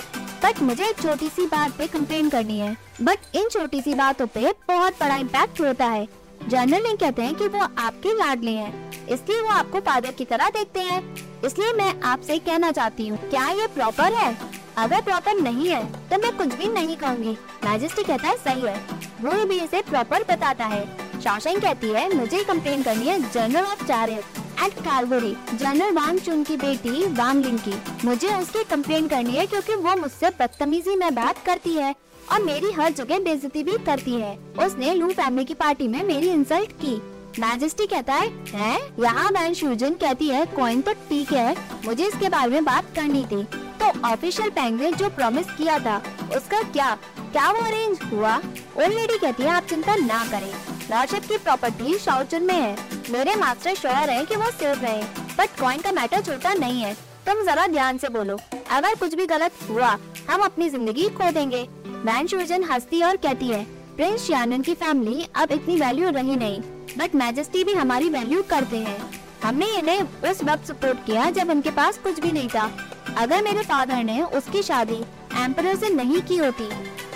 बट 0.44 0.60
मुझे 0.62 0.84
एक 0.84 0.96
छोटी 1.02 1.28
सी 1.28 1.46
बात 1.46 1.72
पे 1.78 1.86
कम्प्लेन 1.86 2.28
करनी 2.30 2.58
है। 2.58 2.76
बट 3.02 3.18
इन 3.34 3.48
छोटी 3.48 3.80
सी 3.80 3.94
बातों 3.94 4.26
पे 4.26 4.54
बहुत 4.68 4.92
बड़ा 4.92 5.16
इम्पैक्ट 5.16 5.60
होता 5.60 5.84
है। 5.84 6.08
जनरल 6.48 6.82
लिंग 6.82 6.98
कहते 6.98 7.22
हैं 7.22 7.34
कि 7.34 7.48
वो 7.48 7.60
आपके 7.78 8.12
लाडले 8.14 8.50
हैं। 8.50 9.06
इसलिए 9.06 9.40
वो 9.40 9.48
आपको 9.50 9.80
फादर 9.80 10.12
की 10.12 10.24
तरह 10.24 10.48
देखते 10.50 10.80
हैं। 10.80 11.00
इसलिए 11.44 11.72
मैं 11.72 11.92
आपसे 12.02 12.38
कहना 12.40 12.70
चाहती 12.72 13.06
हूँ, 13.08 13.18
क्या 13.20 13.48
ये 13.50 13.66
प्रॉपर 13.66 14.12
है? 14.14 14.36
अगर 14.78 15.00
प्रॉपर 15.02 15.34
नहीं 15.34 15.68
है 15.68 15.84
तो 16.08 16.18
मैं 16.18 16.36
कुछ 16.36 16.54
भी 16.54 16.68
नहीं 16.68 16.96
कहूँगी। 16.96 17.36
मैजिस्ट्री 17.64 18.04
कहता 18.04 18.28
है, 18.28 18.36
सही 18.36 18.60
है। 18.60 18.76
वो 19.22 19.44
भी 19.44 19.58
इसे 19.60 19.80
प्रॉपर 19.82 20.24
बताता 20.30 20.64
है। 20.64 21.20
शाओशेंग 21.20 21.60
कहती 21.62 21.90
है, 21.90 22.14
मुझे 22.14 22.42
कंप्लेन 22.44 22.82
करनी 22.82 23.06
है 23.06 23.20
general 23.22 23.64
of 23.64 23.84
chariot 23.84 24.44
at 24.64 24.74
cavalry 24.80 25.36
general 25.54 25.94
Wang 25.94 26.18
Chun 26.18 26.42
की 26.44 26.56
बेटी 26.56 27.06
वांग 27.14 27.44
लिंग 27.44 27.58
की। 27.60 27.74
मुझे 28.04 28.34
उसकी 28.34 28.64
कंप्लेन 28.66 29.08
करनी 29.08 29.32
है 29.32 29.46
क्योंकि 29.46 29.74
वो 29.76 29.96
मुझसे 29.96 30.30
बदतमीजी 30.30 30.96
में 30.96 31.14
बात 31.14 31.44
करती 31.46 31.74
है। 31.74 31.94
और 32.32 32.42
मेरी 32.42 32.70
हर 32.72 32.92
जगह 32.92 33.18
बेइज्जती 33.20 33.62
भी 33.64 33.76
करती 33.86 34.14
है। 34.14 34.36
उसने 34.66 34.94
लू 34.94 35.08
फैमिली 35.10 35.44
की 35.44 35.54
पार्टी 35.54 35.88
में 35.88 36.02
मेरी 36.04 36.30
इंसल्ट 36.30 36.72
की। 36.80 36.96
मैजेस्टी 37.40 37.86
कहता 37.86 38.14
है, 38.14 38.28
हैं? 38.50 38.78
यहाँ 39.00 39.30
मैन 39.30 39.54
शूजन 39.54 39.94
कहती 39.94 40.28
है 40.28 40.44
कॉइन 40.46 40.80
तो 40.82 40.92
ठीक 41.08 41.32
है, 41.32 41.54
मुझे 41.86 42.06
इसके 42.06 42.28
बारे 42.28 42.50
में 42.50 42.64
बात 42.64 42.84
करनी 42.96 43.24
थी। 43.24 43.42
तो 43.80 43.90
ऑफिशियल 44.08 44.50
पेंगुइन 44.50 44.94
जो 44.94 45.08
प्रॉमिस 45.10 45.46
किया 45.48 45.78
था, 45.78 45.96
उसका 46.36 46.62
क्या 46.62 46.94
क्या 47.32 47.50
वो 47.50 47.60
अरेंज 47.60 47.98
हुआ? 48.12 48.36
ओल्ड 48.36 48.92
लेडी 48.92 49.18
कहती 49.18 49.42
है, 49.42 49.48
आप 49.48 49.64
चिंता 49.64 49.96
ना 49.96 50.24
करें। 50.26 50.52
लॉर्डशिप 50.90 51.24
की 51.24 51.36
प्रॉपर्टी 51.38 51.98
शाओचुन 51.98 52.42
में 52.42 52.54
है। 52.54 52.76
मेरे 53.10 53.34
मास्टर 53.36 53.74
श्योर 53.74 54.10
है 54.10 54.24
कि 54.24 54.36
वो 54.36 54.50
सेफ़ 54.50 54.80
रहे। 54.80 55.02
बट 55.38 55.60
कॉइन 55.60 55.80
का 55.80 55.92
मैटर 55.92 56.20
छोटा 56.22 56.54
नहीं 56.54 56.82
है। 56.82 56.94
तुम 57.26 57.42
जरा 57.44 57.66
ध्यान 57.66 57.98
से 57.98 58.08
बोलो। 58.08 58.38
अगर 58.70 58.94
कुछ 58.94 59.14
भी 59.14 59.26
गलत 59.26 59.52
हुआ, 59.68 59.96
हम 60.30 60.42
अपनी 60.42 60.68
ज़िंदगी 60.70 61.08
खो 61.10 61.30
देंगे। 61.30 61.66
मैन 62.06 62.26
शूजन 62.26 62.64
हंसती 62.64 63.00
और 63.02 63.16
कहती 63.16 63.46
है। 63.48 63.62
प्रिंस 63.96 64.26
शानन 64.26 64.62
की 64.62 64.74
फैमिली 64.74 65.26
अब 65.36 65.52
इतनी 65.52 65.76
वैल्यू 65.76 66.10
रही 66.10 66.36
नहीं 66.36 66.60
बट 66.98 67.14
मैजेस्टी 67.14 67.62
भी 67.64 67.72
हमारी 67.74 68.08
वैल्यू 68.08 68.42
करते 68.42 68.76
हैं। 68.78 68.98
हमने 69.42 69.66
इन्हें 69.78 70.30
उस 70.30 70.42
वक्त 70.44 70.66
सपोर्ट 70.66 71.04
किया 71.06 71.28
जब 71.30 71.50
उनके 71.50 71.70
पास 71.72 71.98
कुछ 71.98 72.20
भी 72.20 72.30
नहीं 72.32 72.48
था। 72.48 72.70
अगर 73.16 73.42
मेरे 73.44 73.62
फादर 73.62 74.04
ने 74.04 74.20
उसकी 74.22 74.62
शादी 74.62 75.00
एम्पर 75.36 75.74
से 75.76 75.88
नहीं 75.88 76.20
की 76.22 76.36
होती 76.36 76.68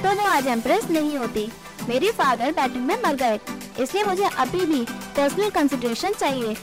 तो 0.02 0.14
वो 0.14 0.26
आज 0.28 0.46
एम्प्रेस 0.48 0.90
नहीं 0.90 1.16
होती। 1.18 1.48
मेरे 1.88 2.10
फादर 2.12 2.52
बैटिंग 2.52 2.86
में 2.86 2.96
मर 3.04 3.14
गए, 3.16 3.38
इसलिए 3.80 4.04
मुझे 4.04 4.24
अभी 4.24 4.66
भी 4.66 4.84
पर्सनल 5.16 5.50
कंसिडरेशन 5.50 6.12
चाहिए। 6.14 6.56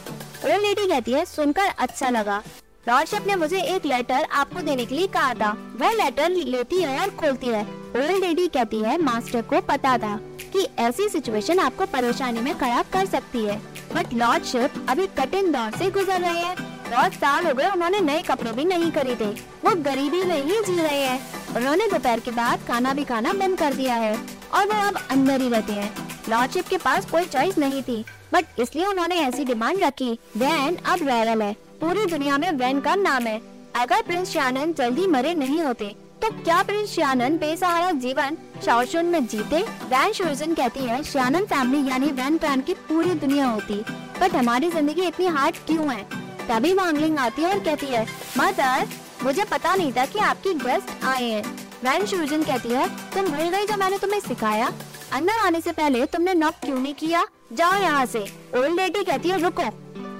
लेडी 0.45 0.87
कहती 0.87 1.11
है, 1.11 1.25
सुनकर 1.27 1.73
अच्छा 1.79 2.09
लगा। 2.09 2.43
लॉर्डशिप 2.87 3.27
ने 3.27 3.35
मुझे 3.37 3.61
एक 3.65 3.85
लेटर 3.85 4.27
आपको 4.33 4.61
देने 4.61 4.85
के 4.85 4.95
लिए 4.95 5.07
कहा 5.09 5.33
था। 5.35 5.55
वह 5.79 5.91
लेटर 5.93 6.29
लेती 6.29 6.81
है 6.81 6.99
और 6.99 7.09
खोलती 7.15 7.47
है। 7.47 7.65
ओल्ड 7.97 8.23
लेडी 8.23 8.47
कहती 8.47 8.79
है, 8.79 8.97
मास्टर 9.01 9.41
को 9.41 9.59
पता 9.61 9.97
था 9.97 10.15
कि 10.53 10.67
ऐसी 10.79 11.07
सिचुएशन 11.09 11.59
आपको 11.59 11.85
परेशानी 11.85 12.39
में 12.39 12.57
खड़ा 12.59 12.81
कर 12.93 13.05
सकती 13.05 13.43
है। 13.45 13.57
बट 13.95 14.13
लॉर्डशिप 14.13 14.85
अभी 14.89 15.07
कठिन 15.19 15.51
दौर 15.51 15.77
से 15.77 15.89
गुजर 15.91 16.21
रहे 16.21 16.39
हैं। 16.39 16.55
बहुत 16.91 17.13
साल 17.13 17.47
हो 17.47 17.53
गए 17.53 17.69
उन्होंने 17.69 17.99
नए 18.01 18.21
कपड़े 18.21 18.51
भी 18.51 18.65
नहीं 18.65 18.91
खरीदे। 18.91 19.25
वो 19.65 19.73
गरीबी 19.83 20.23
में 20.23 20.43
ही 20.43 20.61
जी 20.63 20.79
रहे 20.81 21.01
हैं। 21.01 21.19
उन्होंने 21.55 21.87
दोपहर 21.87 22.19
के 22.19 22.31
बाद 22.31 22.67
खाना 22.67 22.93
भी 22.93 23.03
खाना 23.03 23.33
बंद 23.33 23.57
कर 23.57 23.73
दिया 23.73 23.95
है 23.95 24.15
और 24.53 24.65
वो 24.65 24.87
अब 24.87 24.99
अंदर 25.11 25.41
ही 25.41 25.49
रहते 25.49 25.73
हैं। 25.73 25.91
लॉर्डशिप 26.29 26.67
के 26.67 26.77
पास 26.77 27.11
कोई 27.11 27.25
चॉइस 27.25 27.57
नहीं 27.57 27.81
थी, 27.83 28.03
बट 28.33 28.59
इसलिए 28.59 28.85
उन्होंने 28.85 29.15
ऐसी 29.21 29.45
डिमांड 29.45 29.83
रखी। 29.83 30.17
वैन 30.37 30.77
अब 30.85 31.07
रैरल 31.07 31.41
है। 31.41 31.53
पूरी 31.81 32.05
दुनिया 32.05 32.37
में 32.37 32.51
वैन 32.53 32.79
का 32.79 32.95
नाम 32.97 33.23
है। 33.23 33.41
अगर 33.75 34.01
प्रिंस 34.01 34.29
शानन 34.29 34.73
जल्दी 34.73 35.07
मरे 35.07 35.33
नहीं 35.35 35.61
होते 35.61 35.95
तो 36.21 36.29
क्या 36.43 36.61
प्रिंस 36.63 36.89
शानन 36.89 37.37
बेसहारा 37.37 37.91
जीवन 37.91 38.37
शाओशुन 38.65 39.05
में 39.05 39.25
जीते? 39.27 39.61
वैन 39.89 40.13
शोजन 40.13 40.53
कहती 40.53 40.79
है 40.79 41.01
शानन 41.03 41.45
फैमिली 41.45 41.89
यानी 41.89 42.07
वैन 42.11 42.37
प्लान 42.37 42.61
की 42.61 42.73
पूरी 42.87 43.13
दुनिया 43.15 43.45
होती। 43.45 43.75
बट 44.21 44.35
हमारी 44.35 44.69
ज़िंदगी 44.69 45.01
इतनी 45.01 45.27
हार्ड 45.27 45.55
क्यों 45.67 45.91
है? 45.93 46.03
तभी 46.49 46.73
वांगलिंग 46.73 47.17
आती 47.17 47.41
है 47.41 47.49
और 47.49 47.59
कहती 47.59 47.85
है, 47.85 48.05
मदर, 48.37 48.87
मुझे 49.23 49.43
पता 49.43 49.75
नहीं 49.75 49.91
था 49.93 50.05
कि 50.05 50.19
आपकी 50.19 50.53
गेस्ट 50.53 51.03
आए 51.05 51.23
हैं। 51.23 51.43
वैन 51.83 52.05
शूजन 52.05 52.43
कहती 52.43 52.69
है, 52.69 52.87
तुम 53.13 53.25
भूल 53.25 53.49
गई 53.49 53.65
जो 53.65 53.77
मैंने 53.77 53.97
तुम्हें 53.97 54.19
सिखाया। 54.19 54.71
अंदर 55.13 55.45
आने 55.45 55.61
से 55.61 55.71
पहले 55.71 56.05
तुमने 56.05 56.33
नॉक 56.33 56.53
क्यों 56.63 56.79
नहीं 56.79 56.93
किया? 56.93 57.25
जाओ 57.53 57.81
यहाँ 57.81 58.05
से। 58.05 58.19
ओल्ड 58.57 58.75
लेडी 58.75 59.03
कहती 59.03 59.29
है, 59.29 59.41
रुको। 59.41 59.63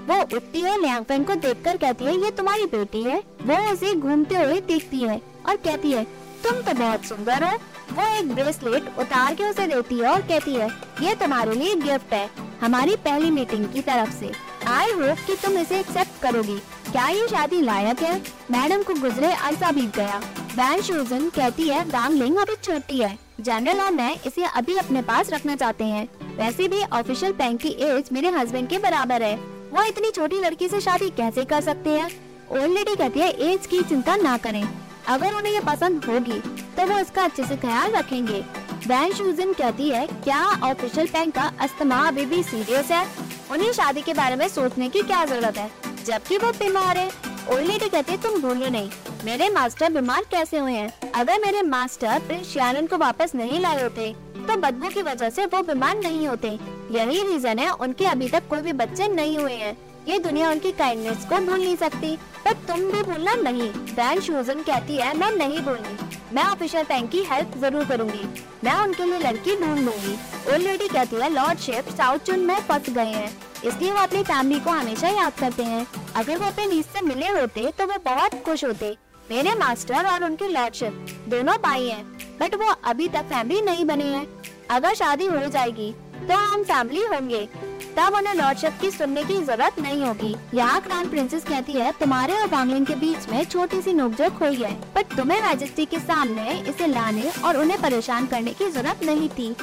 वो 0.08 0.22
उठती 0.36 0.60
है 0.62 0.80
लियांगफेंग 0.82 1.26
को 1.26 1.36
देखकर 1.36 1.78
कहती 1.78 2.06
है, 2.06 2.16
ये 2.24 2.32
तुम्हारी 2.32 2.66
बेटी 2.66 3.02
है। 3.04 3.18
वो 3.42 3.58
उसे 3.74 3.94
घूमते 3.94 4.36
हुए 4.36 4.60
देखती 4.62 5.00
है। 5.00 5.22
और 5.48 5.56
कहती 5.58 5.92
है, 5.92 6.04
तुम 6.44 6.62
तो 6.62 6.74
बहुत 6.74 7.06
सुंदर 7.06 7.44
हो। 7.44 7.52
वो 7.92 8.08
एक 8.18 8.34
ब्रेसलेट 8.36 8.98
उतार 9.00 9.36
के 9.36 9.44
उसे 9.44 9.68
देती 9.68 10.00
है 10.00 10.08
और 10.08 10.22
कहती 10.22 10.56
है, 10.56 10.68
ये 11.02 11.16
तुम्हारे 11.16 11.56
लिए 11.56 11.76
गिफ्ट 11.76 12.14
है, 12.14 12.30
हमारी 12.62 12.96
पहली 13.06 13.32
मीटिंग 13.32 13.66
की 13.74 13.82
तरफ़ 13.82 14.20
से। 14.20 14.32
आई 14.68 14.92
होप 14.92 15.26
कि 15.28 15.36
तुम 15.36 15.58
इसे 15.58 15.80
एक्सेप्ट 15.80 16.22
करोगी। 16.22 16.58
क्या 16.92 17.08
ये 17.10 17.28
शादी 17.28 17.62
लायक 17.62 18.00
है? 18.00 18.16
मैडम 18.52 18.84
को 18.84 18.94
गुजरे 18.94 19.32
अरसा 19.34 19.72
बीत 19.72 19.96
गया। 19.96 20.22
वैन 20.56 20.82
शूजन 20.82 21.30
कहती 21.30 21.68
है 21.70 22.12
लिंग 22.12 22.38
अभी 22.38 22.56
छोटी 22.64 23.00
है। 23.00 23.18
जनरल 23.42 23.82
और 23.82 23.92
मैं 23.92 24.16
इसे 24.18 24.44
अभी 24.46 24.78
अपने 24.78 25.02
पास 25.02 25.30
रखना 25.30 25.56
चाहते 25.56 25.84
हैं। 25.84 26.08
वैसे 26.38 26.68
भी 26.68 26.82
ऑफिशियल 26.94 27.34
बैंक 27.34 27.60
की 27.62 27.70
एज 27.70 28.10
मेरे 28.14 28.30
हस्बैंड 28.30 28.70
के 28.70 28.78
बराबर 28.80 29.24
है। 29.24 29.36
वो 29.72 29.84
इतनी 29.84 30.12
छोटी 30.12 30.40
लड़की 30.40 30.68
से 30.68 30.80
शादी 30.82 31.10
कैसे 31.10 31.46
कर 31.46 31.62
सकते 31.62 31.90
हैं? 31.90 32.10
ओल्ड 32.52 32.74
लेडी 32.74 32.96
कहती 32.96 33.20
है, 33.20 33.30
एज 33.44 33.66
की 33.66 33.82
चिंता 33.84 34.16
ना 34.16 34.38
करें। 34.38 34.64
अगर 35.08 35.34
उन्हें 35.34 35.54
ये 35.54 35.60
पसंद 35.66 36.06
होगी 36.06 36.40
तो 36.78 36.86
वो 36.88 37.00
इसका 37.00 37.24
अच्छे 37.24 37.44
से 37.44 37.56
ख्याल 37.58 37.92
रखेंगे। 37.92 38.44
वैन 38.88 39.14
शूजन 39.14 39.54
कहती 39.54 39.90
है, 39.90 40.06
क्या 40.08 40.44
ऑफिशियल 40.64 41.08
बैंक 41.08 41.34
का 41.36 41.52
अस्तमा 41.62 41.96
अभी 42.08 42.26
भी 42.26 42.42
सीरियस 42.44 42.92
है? 42.92 43.06
उन्हें 43.52 43.72
शादी 43.74 44.02
के 44.02 44.14
बारे 44.14 44.36
में 44.36 44.48
सोचने 44.50 44.90
की 44.90 45.02
क्या 45.02 45.24
ज़रूरत 45.26 45.58
है? 45.58 45.70
जबकि 46.06 46.38
वो 46.38 46.52
बीमार 46.54 46.98
है। 46.98 47.10
ओल्ड 47.48 47.68
लेडी 47.68 47.90
कहती 47.90 48.12
है, 48.12 48.22
तुम 48.22 48.42
भूलो 48.42 48.70
नहीं। 48.70 48.90
मेरे 49.26 49.50
मास्टर 49.50 49.94
बीमार 49.94 50.26
कैसे 50.32 50.58
हुए 50.58 50.74
हैं? 50.74 51.12
अगर 51.12 51.40
मेरे 51.42 51.62
मास्टर 51.64 52.20
प्रिंस 52.20 52.90
को 52.90 52.98
वापस 52.98 53.36
नहीं 53.36 53.60
लाए 53.60 53.82
होते 53.84 54.14
तो 54.40 54.56
बदबू 54.58 54.90
की 54.90 55.02
वजह 55.02 55.30
से 55.30 55.46
वो 55.46 55.62
बीमार 55.64 55.98
नहीं 55.98 56.28
होते। 56.28 56.48
यही 56.92 57.24
रीजन 57.24 57.60
है, 57.60 57.70
उनके 57.72 58.06
अभी 58.06 58.30
तक 58.30 58.48
कोई 58.50 58.62
भी 58.62 58.74
बच्चे 58.74 59.08
नहीं 59.08 59.38
हुए 59.38 59.54
हैं। 59.54 59.76
ये 60.08 60.18
दुनिया 60.20 60.50
उनकी 60.52 60.72
काइंडनेस 60.74 61.26
को 61.30 61.38
भूल 61.46 61.60
नहीं 61.60 61.76
सकती। 61.78 62.16
पर 62.46 62.54
तुम 62.68 62.82
भी 62.92 63.02
भूलना 63.04 63.34
नहीं। 63.42 63.70
बैन 63.70 64.20
शूजन 64.22 64.62
कहती 64.64 64.96
है, 64.96 65.16
मैं 65.18 65.32
नहीं 65.38 65.60
भूलनी 65.62 65.98
मैं 66.34 66.44
ऑफिसर 66.44 66.84
बैंक 66.84 67.10
की 67.12 67.24
हेल्प 67.24 67.58
ज़रूर 67.58 67.86
करूँगी। 67.86 68.28
मैं 68.64 68.74
उनके 68.78 69.04
लिए 69.04 69.20
लड़की 69.20 69.56
ढूंढ 69.56 69.80
लूँगी। 69.80 70.14
ओल्ड 70.48 70.64
लेडी 70.64 70.88
कहती 70.88 71.16
है 71.16 71.30
लॉर्ड 71.34 71.60
शिप 71.60 71.90
साउथ 71.98 72.20
चुन 72.28 72.40
में 72.40 72.56
फंस 72.62 72.90
गए 72.90 73.06
हैं। 73.06 73.30
इसलिए 73.66 73.92
वो 73.92 74.00
अपनी 74.00 74.24
फैमिली 74.24 74.60
को 74.60 74.72
हमेशा 74.72 75.10
याद 75.10 75.34
करते 75.40 75.64
हैं। 75.64 75.86
अगर 76.16 76.38
वो 76.38 76.46
अपने 76.46 76.66
नीच 76.66 76.86
से 76.86 77.02
मिले 77.04 77.28
होते 77.30 77.72
तो 77.78 77.86
वो 77.86 78.00
बहुत 78.06 78.42
खुश 78.46 78.64
होते। 78.66 78.96
मेरे 79.30 79.54
मास्टर 79.56 80.08
और 80.08 80.24
उनके 80.24 80.48
लॉर्डशिप 80.48 81.06
दोनों 81.30 81.56
भाई 81.64 81.88
हैं 81.88 82.04
बट 82.40 82.56
वो 82.56 82.74
अभी 82.86 83.08
तक 83.08 83.26
फैमिली 83.26 83.62
नहीं 83.62 83.86
बने 83.86 84.06
हैं। 84.06 84.28
अगर 84.72 84.94
शादी 84.96 85.26
हो 85.26 85.48
जाएगी 85.48 85.92
तो 86.20 86.36
हम 86.36 86.64
फैमिली 86.64 87.06
होंगे। 87.06 87.48
तब 87.98 88.14
उन्हें 88.14 88.34
लॉर्ड 88.34 88.48
लॉर्डशिप 88.48 88.80
की 88.82 88.90
सुनने 88.92 89.24
की 89.24 89.36
ज़रूरत 89.36 89.80
नहीं 89.80 90.04
होगी। 90.04 90.36
यहाँ 90.54 90.82
क्राउन 90.82 91.10
प्रिंसेस 91.10 91.44
कहती 91.44 91.74
है, 91.74 91.92
तुम्हारे 91.92 92.34
और 92.34 92.48
बांगलिन 92.48 92.86
के 92.86 92.96
बीच 92.96 93.28
में 93.30 93.44
छोटी 93.46 93.82
सी 93.82 93.94
नोकझोंक 93.94 94.34
हुई 94.34 94.56
है, 94.56 94.74
पर 94.96 95.02
तुम्हें 95.16 95.42
मैजेस्टी 95.42 95.86
के 95.86 96.00
सामने 96.00 96.60
इसे 96.62 96.88
लाने 96.88 97.32
और 97.46 97.58
उन्हें 97.58 97.82
परेशान 97.82 98.28
करने 98.28 98.54
की 98.54 98.70
ज़रूरत 98.70 99.04
नहीं 99.04 99.30
थी। 99.30 99.54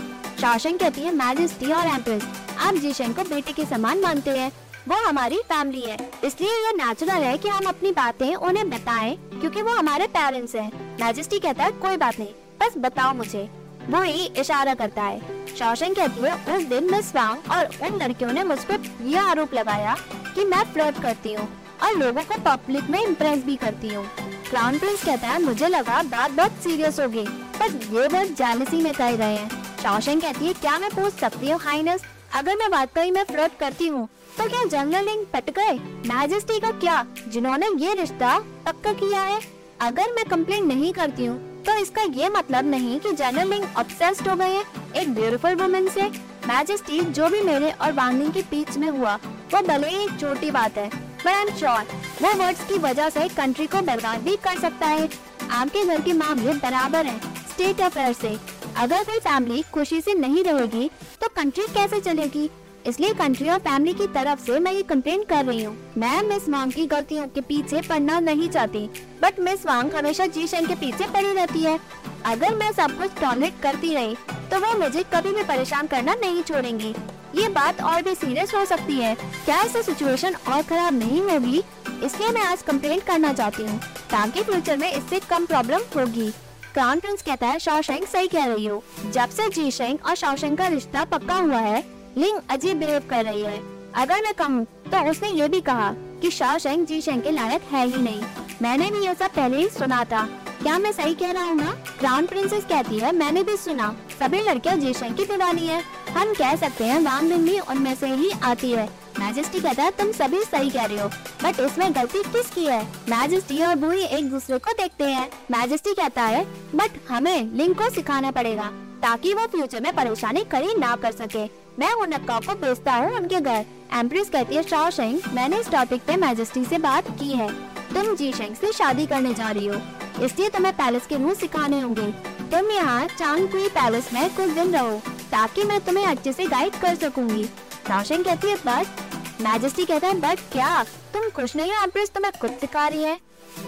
शासन 0.41 0.77
कहती 0.77 1.01
है 1.01 1.15
मैजेस्टी 1.15 1.73
और 1.73 1.87
एम्प्रेस, 1.87 2.27
आप 2.59 2.75
जीशन 2.77 3.13
को 3.13 3.23
बेटे 3.25 3.53
के 3.53 3.65
समान 3.65 4.01
मानते 4.01 4.31
हैं। 4.31 4.51
वो 4.89 4.97
हमारी 5.07 5.39
फैमिली 5.49 5.83
है, 5.83 5.97
इसलिए 6.25 6.51
ये 6.51 6.73
नेचुरल 6.77 7.23
है 7.23 7.37
कि 7.39 7.49
हम 7.49 7.67
अपनी 7.69 7.93
बातें 7.93 8.35
उन्हें 8.35 8.69
बताएँ, 8.71 9.17
क्योंकि 9.41 9.63
वो 9.63 9.75
हमारे 9.75 10.07
पेरेंट्स 10.09 10.55
हैं। 10.55 10.71
मैजेस्टी 11.01 11.39
कहता 11.39 11.65
है, 11.65 11.71
कोई 11.73 11.97
बात 11.97 12.19
नहीं, 12.19 12.35
बस 12.61 12.75
बताओ 12.79 13.15
मुझे। 13.15 13.49
वो 13.91 14.03
ही 14.03 14.25
इशारा 14.39 14.75
करता 14.75 15.03
है। 15.03 15.57
शौशन 15.57 15.95
कहती 15.95 16.21
है 16.21 16.57
उस 16.57 16.65
दिन 16.65 16.91
मिस 16.93 17.15
वांग 17.17 17.51
और 17.53 17.69
उन 17.83 18.01
लड़कियों 18.03 18.33
ने 18.33 18.45
मुझ 18.45 18.59
पर 18.61 18.91
यह 19.05 19.23
आरोप 19.23 19.55
लगाया 19.55 19.97
कि 20.35 20.45
मैं 20.45 20.63
फ्लर्ट 20.73 21.03
करती 21.03 21.33
हूँ 21.33 21.49
और 21.83 21.97
लोगों 21.97 22.23
को 22.23 22.41
पब्लिक 22.45 22.91
में 22.91 23.01
इम्प्रेस 23.01 23.45
भी 23.45 23.57
करती 23.57 23.89
हूँ। 23.89 24.05
क्राउन 24.51 24.79
प्रिंस 24.79 25.05
कहता 25.05 25.29
है 25.29 25.43
मुझे 25.43 25.69
लगा 25.69 26.03
बात 26.05 26.31
बहुत 26.31 26.63
सीरियस 26.63 27.01
होगी, 27.01 27.25
पर 27.59 27.73
ये 27.93 28.09
बस 28.09 28.37
जालसी 28.39 28.83
में 28.83 28.93
कह 28.95 29.15
रहे 29.17 29.37
हैं। 29.37 29.63
शौशन 29.83 30.21
कहती 30.21 30.47
है, 30.47 30.53
क्या 30.55 30.79
मैं 30.79 30.91
पूछ 30.91 31.13
सकती 31.15 31.51
हूँ 31.51 31.61
हाइनस 31.61 32.05
अगर 32.35 32.57
मैं 32.57 32.71
बात 32.71 32.93
करी, 32.95 33.11
मैं 33.11 33.25
फ्लर्ट 33.25 33.59
करती 33.61 33.89
हूँ 33.89 34.09
तो 34.37 34.49
क्या 34.49 34.65
जनरल 34.67 35.05
लिंक 35.05 35.27
पट 35.33 35.51
गए? 35.51 35.73
मैजेस्टी 36.09 36.61
का 36.61 36.71
क्या, 36.73 37.05
जिन्होंने 37.29 37.67
ये 37.79 37.95
रिश्ता 37.95 38.39
पक्का 38.67 38.93
किया 38.95 39.23
है? 39.23 39.41
अगर 39.83 40.13
मैं 40.13 40.25
कंप्लेन 40.27 40.67
नहीं 40.67 40.93
करती 40.93 41.27
हूँ 41.27 41.39
तो 41.67 41.77
इसका 41.79 42.03
ये 42.15 42.29
मतलब 42.29 42.67
नहीं 42.71 42.99
कि 43.01 43.13
जनरल 43.13 43.49
लिंग 43.51 43.65
ऑब्सेस्ड 43.79 44.29
हो 44.29 44.35
गए 44.37 44.59
एक 44.97 45.15
ब्यूटीफुल 45.15 45.55
वुमन 45.55 45.89
से 45.89 46.09
मैजेस्टी 46.49 47.01
जो 47.01 47.29
भी 47.29 47.41
मेरे 47.43 47.71
और 47.73 47.93
वांगलिंग 47.93 48.33
के 48.33 48.43
बीच 48.51 48.77
में 48.77 48.89
हुआ, 48.89 49.15
वो 49.55 49.61
भले 49.63 49.89
ही 49.89 50.03
एक 50.05 50.19
छोटी 50.21 50.51
बात 50.51 50.77
है 50.79 50.89
पर 51.25 51.29
आई 51.29 51.43
एम 51.43 51.55
श्योर 51.59 51.87
वो 52.23 52.33
वर्ड्स 52.39 52.67
की 52.69 52.79
वजह 52.79 53.09
से 53.11 53.29
कंट्री 53.37 53.67
को 53.67 53.81
बर्बाद 53.83 54.21
भी 54.23 54.37
कर 54.37 54.59
सकता 54.61 54.87
है। 54.87 55.09
आपके 55.51 55.85
घर 55.85 56.01
के 56.01 56.13
मामले 56.15 56.53
बराबर 56.55 57.07
हैं 57.07 57.21
स्टेट 57.45 57.81
अफेयर 57.81 58.13
से। 58.13 58.37
अगर 58.77 59.05
कोई 59.05 59.19
फैमिली 59.21 59.63
खुशी 59.75 60.01
से 60.01 60.15
नहीं 60.15 60.45
रहेगी 60.45 60.91
तो 61.21 61.29
कंट्री 61.37 61.67
कैसे 61.75 62.01
चलेगी? 62.01 62.49
इसलिए 62.87 63.13
कंट्री 63.15 63.49
और 63.49 63.59
फैमिली 63.59 63.93
की 63.95 64.07
तरफ़ 64.15 64.41
से 64.41 64.59
मैं 64.61 64.73
ये 64.73 64.83
कंप्लेन 64.85 65.23
कर 65.25 65.45
रही 65.45 65.63
हूँ। 65.65 65.77
मैं 65.99 66.23
मिस 66.23 66.49
वांग 66.49 66.73
की 66.73 66.87
गलतियों 66.87 67.27
के 67.27 67.41
पीछे 67.43 67.81
पढ़ना 67.81 68.19
नहीं 68.21 68.49
चाहती। 68.49 68.87
बट 69.23 69.41
मिस 69.41 69.65
वांग 69.67 69.93
हमेशा 69.93 70.27
जी 70.27 70.47
शेंग 70.47 70.67
के 70.67 70.75
पीछे 70.77 71.07
पड़ी 71.07 71.33
रहती 71.33 71.63
है। 71.63 71.79
अगर 72.27 72.55
मैं 72.55 72.71
सब 72.73 72.99
कुछ 72.99 73.21
टॉलरेट 73.21 73.61
करती 73.63 73.95
रही 73.95 74.15
तो 74.51 74.59
वो 74.61 74.79
मुझे 74.79 75.03
कभी 75.15 75.33
भी 75.35 75.43
परेशान 75.45 75.87
करना 75.87 76.15
नहीं 76.17 76.43
छोड़ेंगी। 76.43 76.95
ये 77.35 77.49
बात 77.51 77.81
और 77.83 78.03
भी 78.03 78.15
सीरियस 78.15 78.55
हो 78.55 78.65
सकती 78.65 78.95
है। 78.95 79.15
क्या 79.15 79.61
ऐसा 79.63 79.83
सिचुएशन 79.83 80.35
और 80.35 80.63
खराब 80.63 80.95
नहीं 80.95 81.21
होगी? 81.23 81.63
इसलिए 82.05 82.31
मैं 82.31 82.43
आज 82.43 82.63
कंप्लेन 82.63 83.01
करना 83.07 83.33
चाहती 83.33 83.63
हूँ, 83.63 83.79
ताकि 84.11 84.43
फ्यूचर 84.43 84.77
में 84.77 84.91
इससे 84.93 85.21
कम 85.21 85.47
प्रॉब्लम 85.47 85.81
होगी। 85.97 86.31
क्राउन 86.75 87.01
प्रिंस 87.01 87.23
कहता 87.23 87.47
है 87.47 87.59
शाओशेंग 87.59 88.07
सही 88.07 88.29
कह 88.29 88.45
रही 88.45 88.67
हो। 88.67 88.83
जब 89.07 89.31
से 89.31 89.49
जी 89.51 89.71
शेंग 89.71 89.99
और 90.07 90.15
शाओशेंग 90.15 90.57
का 90.59 90.67
रिश्ता 90.69 91.05
पक्का 91.07 91.35
हुआ 91.37 91.59
है 91.59 91.83
लिंग 92.17 92.39
अजीब 92.51 92.79
बिहेव 92.79 93.03
कर 93.11 93.25
रही 93.25 93.43
है। 93.43 93.59
अगर 93.97 94.23
मैं 94.23 94.33
कहूँ 94.35 94.65
तो 94.65 95.11
उसने 95.11 95.31
ये 95.31 95.49
भी 95.49 95.61
कहा 95.61 95.93
कि 96.23 96.31
शाह 96.31 96.57
शेंग 96.59 96.87
जी 96.87 97.01
शेंग 97.01 97.23
के 97.23 97.31
लायक 97.31 97.63
है 97.73 97.87
ही 97.87 98.03
नहीं। 98.03 98.23
मैंने 98.63 98.91
भी 98.91 99.05
ये 99.07 99.15
सब 99.15 99.31
पहले 99.31 99.57
ही 99.57 99.69
सुना 99.69 100.05
था। 100.05 100.27
क्या 100.63 100.79
मैं 100.79 100.93
सही 100.93 101.15
कह 101.15 101.31
रहा 101.33 101.45
हूँ 101.45 101.57
ना 101.57 101.73
क्राउन 101.99 102.27
प्रिंसेस 102.27 102.65
कहती 102.65 102.99
है, 102.99 103.13
मैंने 103.13 103.43
भी 103.43 103.57
सुना। 103.57 103.95
सभी 104.21 104.41
लड़कियाँ 104.41 104.77
जी 104.77 104.93
शेंग 104.95 105.17
की 105.17 105.25
दीवानी 105.25 105.67
है। 105.67 105.83
हम 106.15 106.33
कह 106.35 106.55
सकते 106.57 106.85
हैं 106.85 107.01
वांग 107.01 107.29
लिंग 107.29 107.45
भी 107.45 107.59
उनमें 107.61 107.95
से 107.95 108.07
ही 108.07 108.31
आती 108.43 108.71
है। 108.71 108.89
मैजेस्टी 109.19 109.61
कहता 109.61 109.83
है, 109.83 109.91
तुम 109.91 110.13
सभी 110.13 110.43
सही 110.43 110.71
कह 110.71 110.85
रहे 110.85 111.01
हो। 111.01 111.09
बट 111.43 111.61
इसमें 111.61 111.95
गलती 111.95 112.23
किसकी 112.23 112.65
है? 112.67 112.83
मैजेस्टी 113.09 113.63
और 113.63 113.75
बुई 113.77 114.05
एक 114.05 114.31
दूसरे 114.31 114.59
को 114.59 114.73
देखते 114.73 115.05
हैं। 115.05 115.29
मैजेस्टी 115.51 115.95
कहता 115.95 116.23
है, 116.23 116.45
बट 116.75 116.99
हमें 117.11 117.55
लिंग 117.57 117.75
को 117.75 117.91
सिखाना 117.91 118.31
पड़ेगा। 118.31 118.71
ताकि 119.05 119.33
वो 119.35 119.47
फ्यूचर 119.47 119.81
में 119.81 119.95
परेशानी 119.95 120.43
खड़ी 120.45 120.75
ना 120.75 120.95
कर 120.97 121.13
सके। 121.13 121.45
मैं 121.79 121.93
उन 121.93 122.13
अक्का 122.13 122.39
को 122.39 122.55
भेजता 122.61 122.93
हूँ 122.93 123.17
उनके 123.17 123.41
घर। 123.41 123.65
एम्प्रेस 123.95 124.29
कहती 124.31 124.57
है 124.57 124.63
शाह 124.63 124.89
शेंग, 124.91 125.21
मैंने 125.35 125.59
इस 125.61 125.71
टॉपिक 125.71 126.03
पे 126.03 126.17
मैजेस्टी 126.17 126.65
से 126.65 126.79
बात 126.79 127.09
की 127.19 127.31
है। 127.31 127.49
तुम 127.95 128.15
जी 128.17 128.33
शेंग 128.33 128.55
से 128.57 128.71
शादी 128.73 129.07
करने 129.07 129.33
जा 129.35 129.51
रही 129.51 129.67
हो। 129.67 129.81
इसलिए 130.25 130.49
तुम्हें 130.49 130.73
पैलेस 130.77 131.07
के 131.07 131.17
रूल 131.17 131.35
सिखाने 131.35 131.81
होंगे। 131.81 132.07
तुम 132.51 132.71
यहाँ 132.71 133.07
चांगकुई 133.09 133.69
पैलेस 133.69 134.13
में 134.13 134.35
कुछ 134.37 134.51
दिन 134.51 134.73
रहो, 134.75 134.97
ताकि 135.31 135.65
मैं 135.65 135.81
तुम्हें 135.81 136.07
अच्छे 136.07 136.33
से 136.33 136.47
गाइड 136.47 136.81
कर 136.81 136.95
सकूँगी। 136.95 137.45
शाओशेंग 137.89 138.25
कहती 138.25 138.51
है 138.51 138.57
बट 138.57 139.43
मैजेस्टी 139.43 139.85
कहता 139.85 140.07
है 140.07 140.21
बट 140.21 140.39
क्या? 140.53 140.83
तुम 141.15 141.29
खुश 141.31 141.57
नहीं 141.57 141.73
हो 141.73 141.83
एम्प्रेस 141.85 142.13
तुम्हें 142.15 142.33
खुद 142.41 142.57
सिखा 142.61 142.89
रही 142.89 143.03
है? 143.03 143.17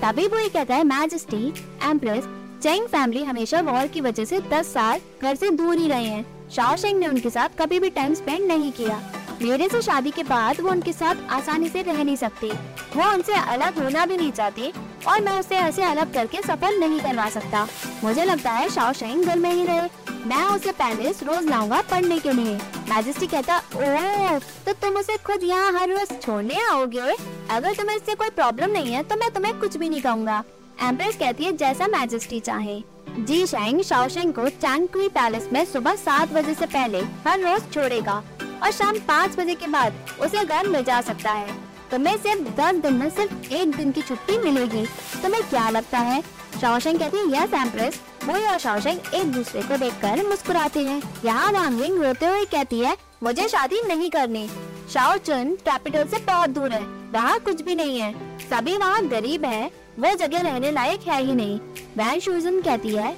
तभी 0.02 0.26
वो 0.28 0.48
कहता 0.48 0.74
है 0.74 0.84
मैजेस्टी 0.84 1.46
एम्प्रेस 1.84 2.24
चैंग 2.62 2.86
फैमिली 2.88 3.22
हमेशा 3.24 3.60
वॉर 3.60 3.86
की 3.86 4.00
वजह 4.00 4.24
से 4.24 4.40
10 4.50 4.72
साल 4.72 5.00
घर 5.22 5.34
से 5.34 5.50
दूर 5.50 5.78
ही 5.78 5.88
रहे 5.88 6.04
हैं। 6.04 6.48
शाओशेंग 6.50 6.98
ने 6.98 7.06
उनके 7.06 7.30
साथ 7.30 7.58
कभी 7.58 7.80
भी 7.80 7.90
टाइम 7.90 8.14
स्पेंड 8.14 8.46
नहीं 8.48 8.70
किया। 8.72 9.00
मेरे 9.42 9.68
से 9.68 9.80
शादी 9.82 10.10
के 10.10 10.22
बाद 10.22 10.60
वो 10.60 10.70
उनके 10.70 10.92
साथ 10.92 11.16
आसानी 11.30 11.68
से 11.68 11.82
रह 11.82 12.02
नहीं 12.02 12.16
सकती। 12.16 12.50
वो 12.96 13.12
उनसे 13.12 13.34
अलग 13.34 13.82
होना 13.82 14.06
भी 14.06 14.16
नहीं 14.16 14.30
चाहती 14.32 14.72
और 15.08 15.20
मैं 15.20 15.38
उसे 15.40 15.56
ऐसे 15.56 15.82
अलग 15.82 16.14
करके 16.14 16.42
सफ़र 16.42 16.78
नहीं 16.78 17.00
करवा 17.00 17.28
सकता। 17.30 17.66
मुझे 18.04 18.24
लगता 18.24 18.50
है 18.50 18.68
शाओशेंग 18.70 19.24
घर 19.24 19.38
में 19.38 19.52
ही 19.52 19.66
रहे। 19.66 19.88
मैं 20.26 20.44
उसे 20.46 20.72
पैलेस 20.72 21.22
रोज 21.22 21.48
लाऊँगा 21.48 21.80
पढ़ने 21.90 22.18
के 22.18 22.32
लिए। 22.32 22.56
मैजेस्टी 22.88 23.26
कहता, 23.26 23.58
ओह 23.76 24.38
तो 24.38 24.72
तुम 24.72 24.96
उसे 24.96 25.16
खुद 25.16 25.44
यहाँ 25.44 25.72
हर 25.72 25.88
रोज 25.90 26.20
छोड़ने 26.22 26.60
आओगे? 26.62 27.16
अगर 27.50 27.74
तुम्हें 27.74 27.96
इससे 27.96 28.14
कोई 28.14 28.30
प्रॉब्लम 28.32 28.70
नहीं 28.70 28.92
है 28.92 29.02
तो 29.02 29.16
मैं 29.16 29.30
तुम्हें 29.34 29.58
कुछ 29.60 29.76
भी 29.76 29.88
नहीं 29.88 30.02
कहूँगा। 30.02 30.42
एम्प्रेस 30.82 31.16
कहती 31.16 31.44
है, 31.44 31.52
जैसा 31.56 31.86
मैजेस्टी 31.86 32.38
चाहे. 32.40 32.80
जी 33.18 33.46
शेंग 33.46 33.80
शाओशेंग 33.82 34.32
को 34.34 34.48
चैंगकुई 34.48 35.08
पैलेस 35.08 35.48
में 35.52 35.64
सुबह 35.64 35.94
सात 35.96 36.32
बजे 36.32 36.54
से 36.54 36.66
पहले 36.66 36.98
हर 37.26 37.40
रोज 37.40 37.72
छोड़ेगा 37.72 38.22
और 38.62 38.70
शाम 38.70 38.98
पाँच 39.08 39.38
बजे 39.38 39.54
के 39.54 39.66
बाद 39.66 39.94
उसे 40.20 40.44
घर 40.44 40.68
मिल 40.68 40.84
जा 40.84 41.00
सकता 41.00 41.30
है। 41.30 41.54
तुम्हें 41.90 42.16
सिर्फ़ 42.16 42.42
दस 42.56 42.74
दिन 42.74 42.94
में 42.94 43.08
सिर्फ़ 43.10 43.52
एक 43.52 43.76
दिन 43.76 43.92
की 43.92 44.02
छुट्टी 44.02 44.38
मिलेगी। 44.38 44.84
तुम्हें 45.22 45.42
क्या 45.42 45.68
लगता 45.70 45.98
है? 45.98 46.20
शाओशेंग 46.60 46.98
कहती 46.98 47.16
है 47.16 47.28
यस 47.32 47.54
एम्प्रेस 47.54 48.00
वो 48.24 48.34
और 48.50 48.58
शाओशेंग 48.58 49.14
एक 49.14 49.32
दूसरे 49.32 49.62
को 49.62 49.76
देखकर 49.76 50.26
मुस्कुराते 50.28 50.80
हैं। 50.80 51.02
यहाँ 51.24 51.52
वांगविंग 51.52 52.02
रोते 52.02 52.26
हुए 52.26 52.44
कहती 52.44 52.80
है, 52.80 52.96
मुझे 53.22 53.48
शादी 53.48 53.80
नहीं 53.88 54.10
करनी। 54.10 54.48
शाओ 54.92 55.16
चुन 55.16 55.54
कैपिटल 55.64 56.04
से 56.04 56.18
बहुत 56.26 56.50
दूर 56.50 56.72
है। 56.72 56.82
वहाँ 57.12 57.38
कुछ 57.40 57.62
भी 57.62 57.74
नहीं 57.74 57.98
है। 58.00 58.12
सभी 58.40 58.76
वहाँ 58.76 59.06
गरीब 59.08 59.44
है। 59.44 59.70
वो 59.98 60.14
जगह 60.16 60.40
रहने 60.40 60.70
लायक 60.72 61.08
है 61.08 61.22
ही 61.24 61.34
नहीं। 61.34 61.58
वैन 61.96 62.20
शूजन 62.20 62.60
कहती 62.60 62.90
है, 62.90 63.14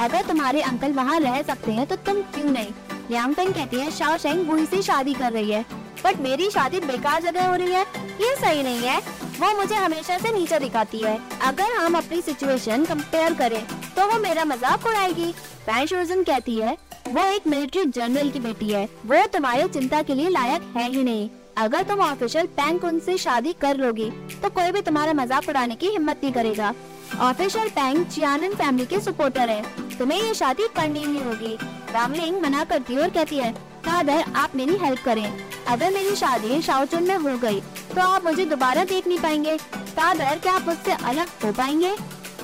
अगर 0.00 0.22
तुम्हारे 0.22 0.60
अंकल 0.62 0.92
वहाँ 0.92 1.18
रह 1.20 1.40
सकते 1.42 1.72
हैं 1.72 1.86
तो 1.86 1.96
तुम 1.96 2.20
क्यों 2.34 2.50
नहीं? 2.50 2.72
यांगफेंग 3.10 3.52
कहती 3.54 3.76
है, 3.76 3.90
शाओ 3.90 4.16
शेंग 4.18 4.44
बुई 4.46 4.66
से 4.66 4.82
शादी 4.82 5.14
कर 5.14 5.32
रही 5.32 5.50
है। 5.50 5.64
बट 6.04 6.20
मेरी 6.20 6.50
शादी 6.50 6.80
बेकार 6.82 7.22
जगह 7.22 7.46
हो 7.46 7.54
रही 7.54 7.72
है। 7.72 7.82
ये 8.20 8.34
सही 8.36 8.62
नहीं 8.62 8.80
है। 8.80 8.98
वो 9.40 9.52
मुझे 9.56 9.74
हमेशा 9.74 10.16
से 10.18 10.32
नीचे 10.32 10.58
दिखाती 10.58 10.98
है। 10.98 11.18
अगर 11.42 11.72
हम 11.74 11.96
अपनी 11.96 12.20
सिचुएशन 12.22 12.84
कंपेयर 12.84 13.34
करें 13.34 13.62
तो 13.96 14.06
वो 14.06 14.18
मेरा 14.20 14.44
मज़ाक 14.44 14.86
उड़ाएगी। 14.86 15.30
वैन 15.62 15.86
शूजन 15.86 16.22
कहती 16.22 16.56
है, 16.56 16.76
वो 17.08 17.24
एक 17.26 17.46
मिलिट्री 17.46 17.84
जनरल 17.86 18.30
की 18.30 18.40
बेटी 18.40 18.68
है। 18.68 18.84
वो 19.06 19.26
तुम्हारी 19.28 19.68
चिंता 19.70 20.02
के 20.02 20.14
लिए 20.14 20.28
लायक 20.30 20.72
है 20.76 20.88
ही 20.90 21.02
नहीं। 21.04 21.28
अगर 21.56 21.82
तुम 21.82 22.00
ऑफिशियल 22.00 22.46
पैंग 22.56 22.84
उनसे 22.84 23.16
शादी 23.18 23.52
कर 23.60 23.76
लोगी 23.76 24.10
तो 24.42 24.48
कोई 24.50 24.70
भी 24.72 24.80
तुम्हारा 24.82 25.12
मज़ाक 25.14 25.48
उड़ाने 25.48 25.74
की 25.74 25.88
हिम्मत 25.88 26.20
नहीं 26.22 26.32
करेगा। 26.32 26.72
ऑफिशियल 27.20 27.68
पैंग 27.70 28.04
चियानन 28.06 28.54
फैमिली 28.54 28.86
के 28.86 29.00
सपोर्टर 29.00 29.50
है। 29.50 29.98
तुम्हें 29.98 30.20
ये 30.20 30.32
शादी 30.34 30.68
करनी 30.76 31.00
ही 31.00 31.18
होगी। 31.18 31.56
रामलिंग 31.92 32.40
मना 32.42 32.64
करती 32.64 32.94
है 32.94 33.00
और 33.00 33.10
कहती 33.10 33.38
है 33.38 33.52
फादर 33.84 34.24
आप 34.36 34.56
मेरी 34.56 34.76
हेल्प 34.76 35.04
करें। 35.04 35.26
अगर 35.68 35.92
मेरी 35.92 36.14
शादी 36.16 36.60
शाओचुन 36.62 37.02
में 37.02 37.16
हो 37.18 37.36
गई 37.38 37.60
तो 37.94 38.00
आप 38.00 38.24
मुझे 38.24 38.44
दोबारा 38.46 38.84
देख 38.86 39.06
नहीं 39.06 39.18
पाएँगे। 39.18 39.56
फादर 39.56 40.38
क्या 40.38 40.52
आप 40.52 40.66
मुझसे 40.66 40.92
अलग 41.04 41.28
हो 41.44 41.52
पाएँगे? 41.52 41.94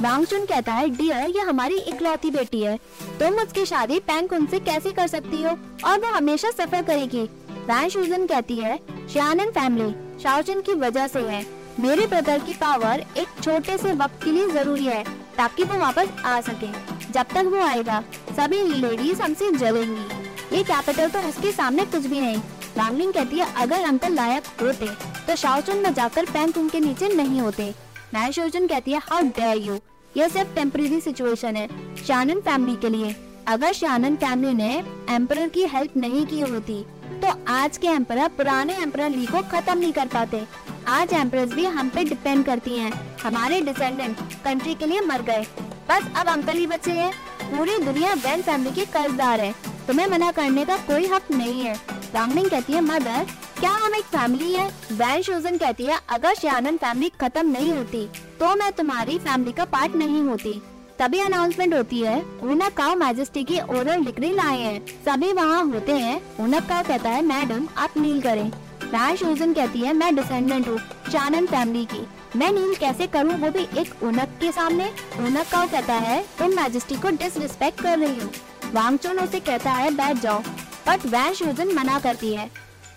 बांगचुन 0.01 0.45
कहता 0.47 0.73
है 0.73 0.89
डियर 0.91 1.31
ये 1.31 1.41
हमारी 1.43 1.79
इकलौती 1.79 2.31
बेटी 2.31 2.61
है। 2.63 2.77
तुम 3.21 3.39
उसकी 3.39 3.65
शादी 3.67 3.99
पैंग 4.01 4.33
उनसे 4.33 4.59
कैसे 4.61 4.93
कर 4.93 5.07
सकती 5.09 5.43
हो? 5.43 5.57
और 5.85 6.01
वो 6.01 6.13
हमेशा 6.13 6.51
सफ़र 6.53 6.83
करेगी। 6.83 7.29
वैन 7.69 7.89
शूजन 7.89 8.25
कहती 8.27 8.55
है 8.57 8.77
शानन 9.09 9.51
फैमिली 9.51 10.21
शाओचुन 10.23 10.61
की 10.61 10.75
वजह 10.75 11.07
से 11.07 11.21
है। 11.21 11.45
मेरे 11.81 12.07
ब्रदर 12.07 12.39
की 12.39 12.53
पावर 12.55 13.05
एक 13.19 13.43
छोटे 13.43 13.77
से 13.79 13.93
वक्त 13.95 14.25
के 14.25 14.31
लिए 14.31 14.47
ज़रूरी 14.51 14.85
है, 14.85 15.03
ताकि 15.37 15.65
वो 15.65 15.79
वापस 15.79 16.09
आ 16.25 16.41
सके। 16.41 16.71
जब 17.13 17.27
तक 17.35 17.51
वो 17.53 17.61
आएगा, 17.63 18.01
सभी 18.31 18.63
लेडीज़ 18.63 19.23
हमसे 19.23 19.51
जलेंगी। 19.53 20.57
ये 20.57 20.63
कैपिटल 20.65 21.11
तो 21.11 21.29
उसके 21.29 21.53
सामने 21.53 21.85
कुछ 21.87 22.07
भी 22.07 22.21
नहीं। 22.21 22.41
लांगलिंग 22.79 23.13
कहती 23.13 23.39
है, 23.39 23.53
अगर 23.57 23.85
अंकल 23.85 24.15
लायक 24.15 24.47
होते 24.63 24.89
तो 25.27 25.37
शाओचुन 25.37 25.77
में 25.77 25.93
जाकर 25.95 26.25
पैंक 26.25 26.59
उनके 26.59 26.81
नीचे 26.81 27.15
नहीं 27.15 27.41
होते। 27.41 27.73
नायशोजन 28.15 28.67
कहती 28.67 28.93
है 28.93 28.99
हाउ 29.05 29.23
डेयर 29.31 29.57
यू 29.59 29.81
ये 30.15 30.29
सिर्फ़ 30.29 30.55
टेम्परेरी 30.55 31.01
सिचुएशन 31.01 31.57
है 31.57 31.69
शानन 32.05 32.41
फैमिली 32.41 32.77
के 32.77 32.89
लिए। 32.89 33.15
अगर 33.49 33.73
शानन 33.75 34.17
फैमिली 34.17 34.55
ने 34.55 34.77
एम्पर 35.11 35.49
की 35.49 35.67
हेल्प 35.67 35.97
नहीं 35.97 36.27
की 36.27 36.41
होती 36.43 36.85
तो 37.19 37.29
आज 37.49 37.77
के 37.77 37.87
एम्पर 37.87 38.27
पुराने 38.29 38.75
एम्पर 38.83 39.09
ली 39.11 39.25
को 39.27 39.41
खत्म 39.51 39.79
नहीं 39.79 39.93
कर 39.93 40.07
पाते। 40.07 40.43
आज 40.89 41.13
एम्प्रेस 41.13 41.53
भी 41.53 41.65
हम 41.67 41.89
पे 41.89 42.05
डिपेंड 42.05 42.45
करती 42.47 42.79
हैं। 42.79 42.93
हमारे 43.23 43.61
डिसेंडेंट 43.61 44.21
कंट्री 44.45 44.75
के 44.75 44.87
लिए 44.87 45.01
मर 45.01 45.23
गए। 45.23 45.47
बस 45.91 46.07
अब 46.17 46.29
अंकल 46.29 46.59
ही 46.59 46.67
बचे 46.67 46.93
हैं। 46.93 47.13
पूरी 47.43 47.77
दुनिया 47.79 48.13
वैन 48.17 48.43
फैमिली 48.43 48.71
के 48.71 48.85
कर्जदार 48.93 49.41
है। 49.41 49.53
तुम्हें 49.87 50.07
मना 50.07 50.31
करने 50.33 50.65
का 50.65 50.77
कोई 50.87 51.07
हक 51.07 51.31
नहीं 51.33 51.61
है। 51.63 51.75
रामलिंग 52.15 52.51
कहती 52.51 52.73
है, 52.73 52.81
मदर, 52.83 53.27
क्या 53.61 53.71
हम 53.73 53.95
एक 53.95 54.05
फैमिली 54.07 54.53
है? 54.53 54.69
वैन 54.93 55.23
शोजन 55.23 55.57
कहती 55.59 55.85
है, 55.85 55.99
अगर 56.09 56.35
श्यानन 56.35 56.77
फैमिली 56.77 57.13
खत्म 57.21 57.47
नहीं 57.49 57.73
होती 57.73 58.07
तो 58.41 58.55
मैं 58.57 58.73
तुम्हारी 58.73 59.19
फैमिली 59.19 59.53
का 59.53 59.65
पार्ट 59.67 59.95
नहीं 59.97 60.23
होती। 60.23 60.61
तभी 60.99 61.19
अनाउंसमेंट 61.21 61.75
होती 61.75 62.01
है 62.01 62.17
ऊनक 62.43 62.73
काओ 62.73 62.95
मैजेस्टी 62.97 63.43
की 63.45 63.59
ओरल 63.61 64.05
डिग्री 64.05 64.33
लाए 64.33 64.59
हैं। 64.59 64.87
सभी 65.05 65.33
वहाँ 65.33 65.65
होते 65.65 65.93
हैं। 65.93 66.21
ऊनक 66.41 66.65
काओ 66.69 66.83
कहता 66.83 67.11
है, 67.11 67.23
मैडम, 67.25 67.69
आप 67.77 67.97
नील 67.97 68.21
करें। 68.23 68.51
राय 68.85 69.17
कहती 69.17 69.81
है, 69.81 69.93
मैं 69.93 70.15
डिसेंडेंट 70.17 70.69
हूँ, 70.69 70.79
चानन 71.11 71.47
फैमिली 71.47 71.85
की। 71.85 72.07
मैं 72.37 72.51
नील 72.53 72.75
कैसे 72.75 73.07
करूँ 73.07 73.35
वो 73.35 73.51
भी 73.51 73.63
एक 73.81 74.03
उनक 74.03 74.37
के 74.41 74.51
सामने? 74.53 74.89
उनक 75.19 75.47
का 75.53 75.65
कहता 75.67 75.95
है, 75.97 76.23
तुम 76.39 76.55
मैजेस्टी 76.57 76.97
को 76.97 77.11
डिसरिस्पेक्ट 77.17 77.81
कर 77.81 77.99
रही 77.99 78.21
हो। 78.21 78.31
वांगचोन 78.73 79.19
उसे 79.19 79.41
कहता 79.41 79.71
है, 79.71 79.91
बैठ 79.91 80.17
जाओ। 80.17 80.41
बट 80.89 81.07
वैन 81.07 81.35
शूजन 81.35 81.75
मना 81.75 81.99
करती 82.01 82.35
है। 82.35 82.51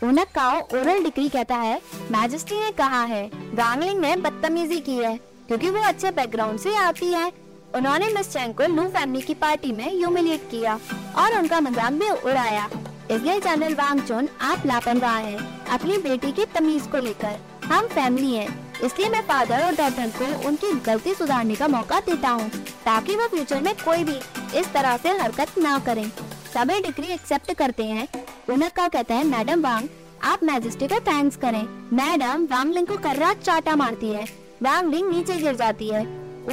उनक 0.04 0.28
काओ 0.36 0.60
ओरल 0.60 1.04
डिग्री 1.04 1.28
कहता 1.30 1.56
है 1.58 1.80
मैजेस्टी 2.12 2.60
ने 2.60 2.72
कहा 2.72 3.04
है 3.04 3.30
गांगलिंग 3.56 4.00
ने 4.00 4.16
बदतमीजी 4.18 4.80
की 4.80 4.96
है, 4.96 5.16
क्योंकि 5.48 5.70
वो 5.70 5.84
अच्छे 5.84 6.12
बैकग्राउंड 6.12 6.60
से 6.60 6.76
आती 6.78 7.06
है। 7.06 7.32
उन्होंने 7.76 8.08
मिस 8.10 8.32
चैंग 8.32 8.54
को 8.54 8.66
लू 8.68 8.84
फैमिली 8.90 9.22
की 9.22 9.34
पार्टी 9.34 9.72
में 9.72 9.90
ह्यूमिलेट 9.90 10.50
किया 10.52 10.74
और 11.18 11.38
उनका 11.38 11.60
मज़ाक 11.62 11.94
भी 11.94 12.10
उड़ाया। 12.10 12.68
इसलिए 13.12 13.40
जनरल 13.40 13.74
वांगचोन 13.74 14.28
आप 14.42 14.66
लापरवाह 14.66 15.18
हैं, 15.18 15.38
अपनी 15.68 15.98
बेटी 16.00 16.32
की 16.32 16.46
तमीज 16.56 16.88
को 16.88 16.98
लेकर। 16.98 17.40
हम 17.66 17.88
फैमिली 17.88 18.34
हैं, 18.34 18.48
इसलिए 18.84 19.10
मैं 19.10 19.22
फादर 19.22 19.64
और 19.66 19.76
डॉटर 19.76 20.12
को 20.18 20.48
उनकी 20.48 20.72
गलती 20.82 21.14
सुधारने 21.14 21.56
का 21.56 21.68
मौका 21.68 22.00
देता 22.00 22.30
हूँ, 22.30 22.50
ताकि 22.86 23.16
वो 23.16 23.28
फ्यूचर 23.28 23.62
में 23.62 23.74
कोई 23.76 24.04
भी 24.04 24.18
इस 24.60 24.74
तरह 24.74 24.98
से 24.98 25.10
हरकत 25.18 25.58
ना 25.58 25.78
करें। 25.80 26.08
सभी 26.54 26.80
डिग्री 26.82 27.14
एक्सेप्ट 27.14 27.54
करते 27.54 27.84
हैं। 27.86 28.08
उनक 28.50 28.72
का 28.72 28.88
कहता 28.88 29.16
है, 29.16 29.24
मैडम 29.24 29.62
वांग, 29.62 29.88
आप 30.24 30.44
मैजेस्टी 30.44 30.88
का 30.88 31.00
थैंक्स 31.02 31.38
करें। 31.38 31.64
मैडम 31.94 32.46
वांगलिंग 32.46 32.88
को 32.88 32.96
कर 32.96 33.02
कर्रा 33.04 33.34
चाटा 33.36 33.76
मारती 33.76 34.10
है। 34.10 34.26
वांगलिंग 34.64 35.10
नीचे 35.10 35.36
गिर 35.36 35.56
जाती 35.56 35.88
है। 35.90 36.04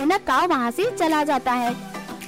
उनक 0.00 0.24
का 0.26 0.46
वहाँ 0.46 0.70
से 0.70 0.96
चला 0.96 1.24
जाता 1.24 1.52
है। 1.52 1.72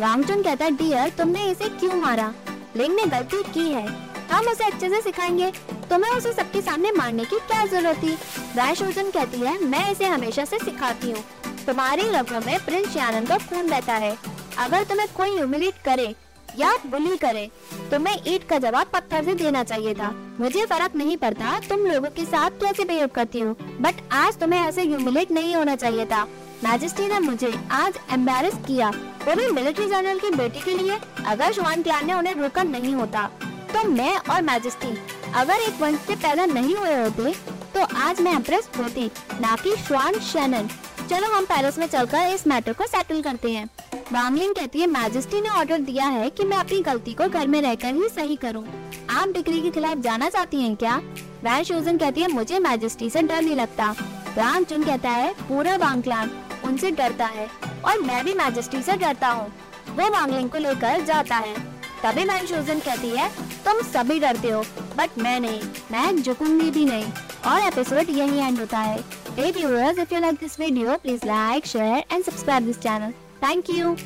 वांगचुन 0.00 0.42
कहता 0.42 0.64
है, 0.64 0.70
डियर, 0.70 1.08
तुमने 1.08 1.50
इसे 1.50 1.68
क्यों 1.68 1.94
मारा? 1.94 2.34
लिंग 2.76 2.94
ने 2.94 3.06
गलती 3.06 3.42
की 3.42 3.72
है। 3.72 3.86
हम 4.32 4.46
उसे 4.46 4.64
अच्छे 4.64 4.88
से 4.88 5.00
सिखाएँगे। 5.00 5.50
तुम्हें 5.90 6.12
उसे 6.12 6.32
सबके 6.32 6.62
सामने 6.62 6.92
मारने 6.92 7.24
की 7.24 7.38
क्या 7.38 7.66
ज़रूरत 7.66 7.96
थी? 7.96 8.18
रायशोजन 8.56 9.10
कहती 9.10 9.40
है, 9.40 9.64
मैं 9.64 9.92
इसे 9.92 10.04
हमेशा 10.04 10.44
से 10.44 10.58
सिखाती 10.58 11.10
हूँ। 11.10 11.24
तुम्हारी 11.66 12.02
रगों 12.02 12.40
में 12.46 12.64
प्रिंस 12.64 12.96
यानन 12.96 13.26
का 13.26 13.38
खून 13.38 13.68
रहता 13.68 13.92
है। 13.92 14.18
अगर 14.58 14.84
तुम्हें 14.84 15.08
कोई 15.16 15.36
ह्यूमिलेट 15.36 15.74
करे 15.84 16.14
या 16.58 16.72
बुली 16.86 17.16
करे, 17.16 17.50
तुम्हें 17.90 18.16
ईट 18.26 18.48
का 18.48 18.58
जवाब 18.58 18.86
पत्थर 18.86 19.24
से 19.24 19.34
देना 19.34 19.64
चाहिए 19.64 19.94
था। 19.94 20.36
मुझे 20.40 20.64
फ़र्क 20.66 20.96
नहीं 20.96 21.16
पड़ता 21.16 21.58
तुम 21.58 21.80
लोगों 21.80 22.08
के 22.08 22.24
साथ 22.24 22.50
कैसे 22.50 22.84
बिहेव 22.84 23.06
करती 23.06 23.40
हो 23.40 23.56
बट 23.80 23.94
आज 24.12 24.38
तुम्हें 24.38 24.60
ऐसे 24.60 24.82
ह्यूमिलेट 24.82 25.30
नहीं 25.30 25.56
होना 25.56 25.76
चाहिए 25.76 26.06
था। 26.06 26.26
मैजिस्ट्री 26.64 27.06
ने 27.08 27.18
मुझे 27.20 27.52
आज 27.72 27.94
एम्बेस 28.12 28.54
किया। 28.66 28.88
वो 29.20 29.34
भी 29.36 29.46
मिलिट्री 29.48 29.86
जनरल 29.88 30.18
की 30.18 30.30
बेटी 30.30 30.60
के 30.60 30.76
लिए 30.76 30.98
अगर 31.26 31.52
शुआन 31.52 31.82
क्लान 31.82 32.06
ने 32.06 32.14
उन्हें 32.14 32.34
रोका 32.34 32.62
नहीं 32.62 32.94
होता 32.94 33.24
तो 33.72 33.88
मैं 33.88 34.16
और 34.16 34.42
मैजिस्ट्री 34.42 34.96
अगर 35.34 35.54
एक 35.58 35.80
वंश 35.80 35.98
से 35.98 36.16
पैदा 36.16 36.44
नहीं 36.46 36.74
हुए 36.76 36.94
होते 36.94 37.32
तो 37.74 37.84
आज 37.98 38.20
मैं 38.20 38.32
एम्प्रेस 38.32 38.68
होती, 38.78 39.10
ना 39.40 39.54
कि 39.56 39.74
श्वान 39.78 40.18
शैनन 40.22 40.68
चलो 41.10 41.32
हम 41.32 41.44
पेरिस 41.44 41.78
में 41.78 41.86
चलकर 41.86 42.34
इस 42.34 42.46
मैटर 42.46 42.72
को 42.72 42.86
सेटल 42.86 43.22
करते 43.22 43.52
हैं। 43.52 43.68
वांगलिंग 44.12 44.54
कहती 44.54 44.80
है 44.80 44.86
मैजिस्ट्री 44.88 45.40
ने 45.40 45.48
ऑर्डर 45.50 45.80
दिया 45.80 46.06
है 46.08 46.28
कि 46.30 46.44
मैं 46.44 46.56
अपनी 46.56 46.80
गलती 46.82 47.14
को 47.14 47.28
घर 47.28 47.46
में 47.46 47.60
रहकर 47.62 47.94
ही 47.94 48.08
सही 48.10 48.36
करूँ। 48.36 48.66
आप 49.10 49.28
डिग्री 49.28 49.60
के 49.60 49.70
खिलाफ 49.70 49.98
जाना 49.98 50.28
चाहती 50.28 50.62
हैं 50.62 50.76
क्या? 50.76 50.96
वैन 51.44 51.62
शोजन 51.64 51.98
कहती 51.98 52.20
है, 52.20 52.28
मुझे 52.28 52.58
मैजिस्ट्री 52.58 53.10
से 53.10 53.22
डर 53.22 53.42
नहीं 53.42 53.56
लगता। 53.56 53.94
चुन 54.38 54.82
कहता 54.84 55.10
है, 55.10 55.32
पूरा 55.38 55.76
वांगलान 55.76 56.30
उनसे 56.70 56.90
डरता 56.90 57.26
है 57.26 57.48
और 57.84 58.00
मैं 58.00 58.24
भी 58.24 58.34
मैजेस्टी 58.34 58.82
से 58.82 58.96
डरता 58.96 59.28
हूँ। 59.28 59.52
वो 59.90 60.10
वांगलिंग 60.10 60.50
को 60.50 60.58
लेकर 60.58 61.04
जाता 61.04 61.36
है। 61.36 61.54
तभी 62.02 62.24
मैं 62.24 62.46
शोजन 62.46 62.78
कहती 62.78 63.10
है 63.10 63.28
तुम 63.64 63.80
सभी 63.92 64.18
डरते 64.20 64.50
हो 64.50 64.64
बट 64.96 65.18
मैं 65.18 65.38
नहीं। 65.40 65.62
मैं 65.92 66.22
झुकूँगी 66.22 66.70
भी 66.70 66.84
नहीं। 66.84 67.12
और 67.46 67.60
एपिसोड 67.62 68.10
यही 68.10 68.38
एंड 68.38 68.58
होता 68.58 68.78
है। 68.78 69.20
Hey 69.30 69.50
viewers, 69.56 69.98
if 69.98 70.12
you 70.12 70.20
like 70.22 70.38
this 70.38 70.56
video, 70.60 70.96
please 71.02 71.22
like, 71.24 71.68
share 71.72 72.00
and 72.14 72.24
subscribe 72.28 72.68
this 72.68 72.80
channel. 72.86 73.12
Thank 73.44 73.70
you. 73.76 73.96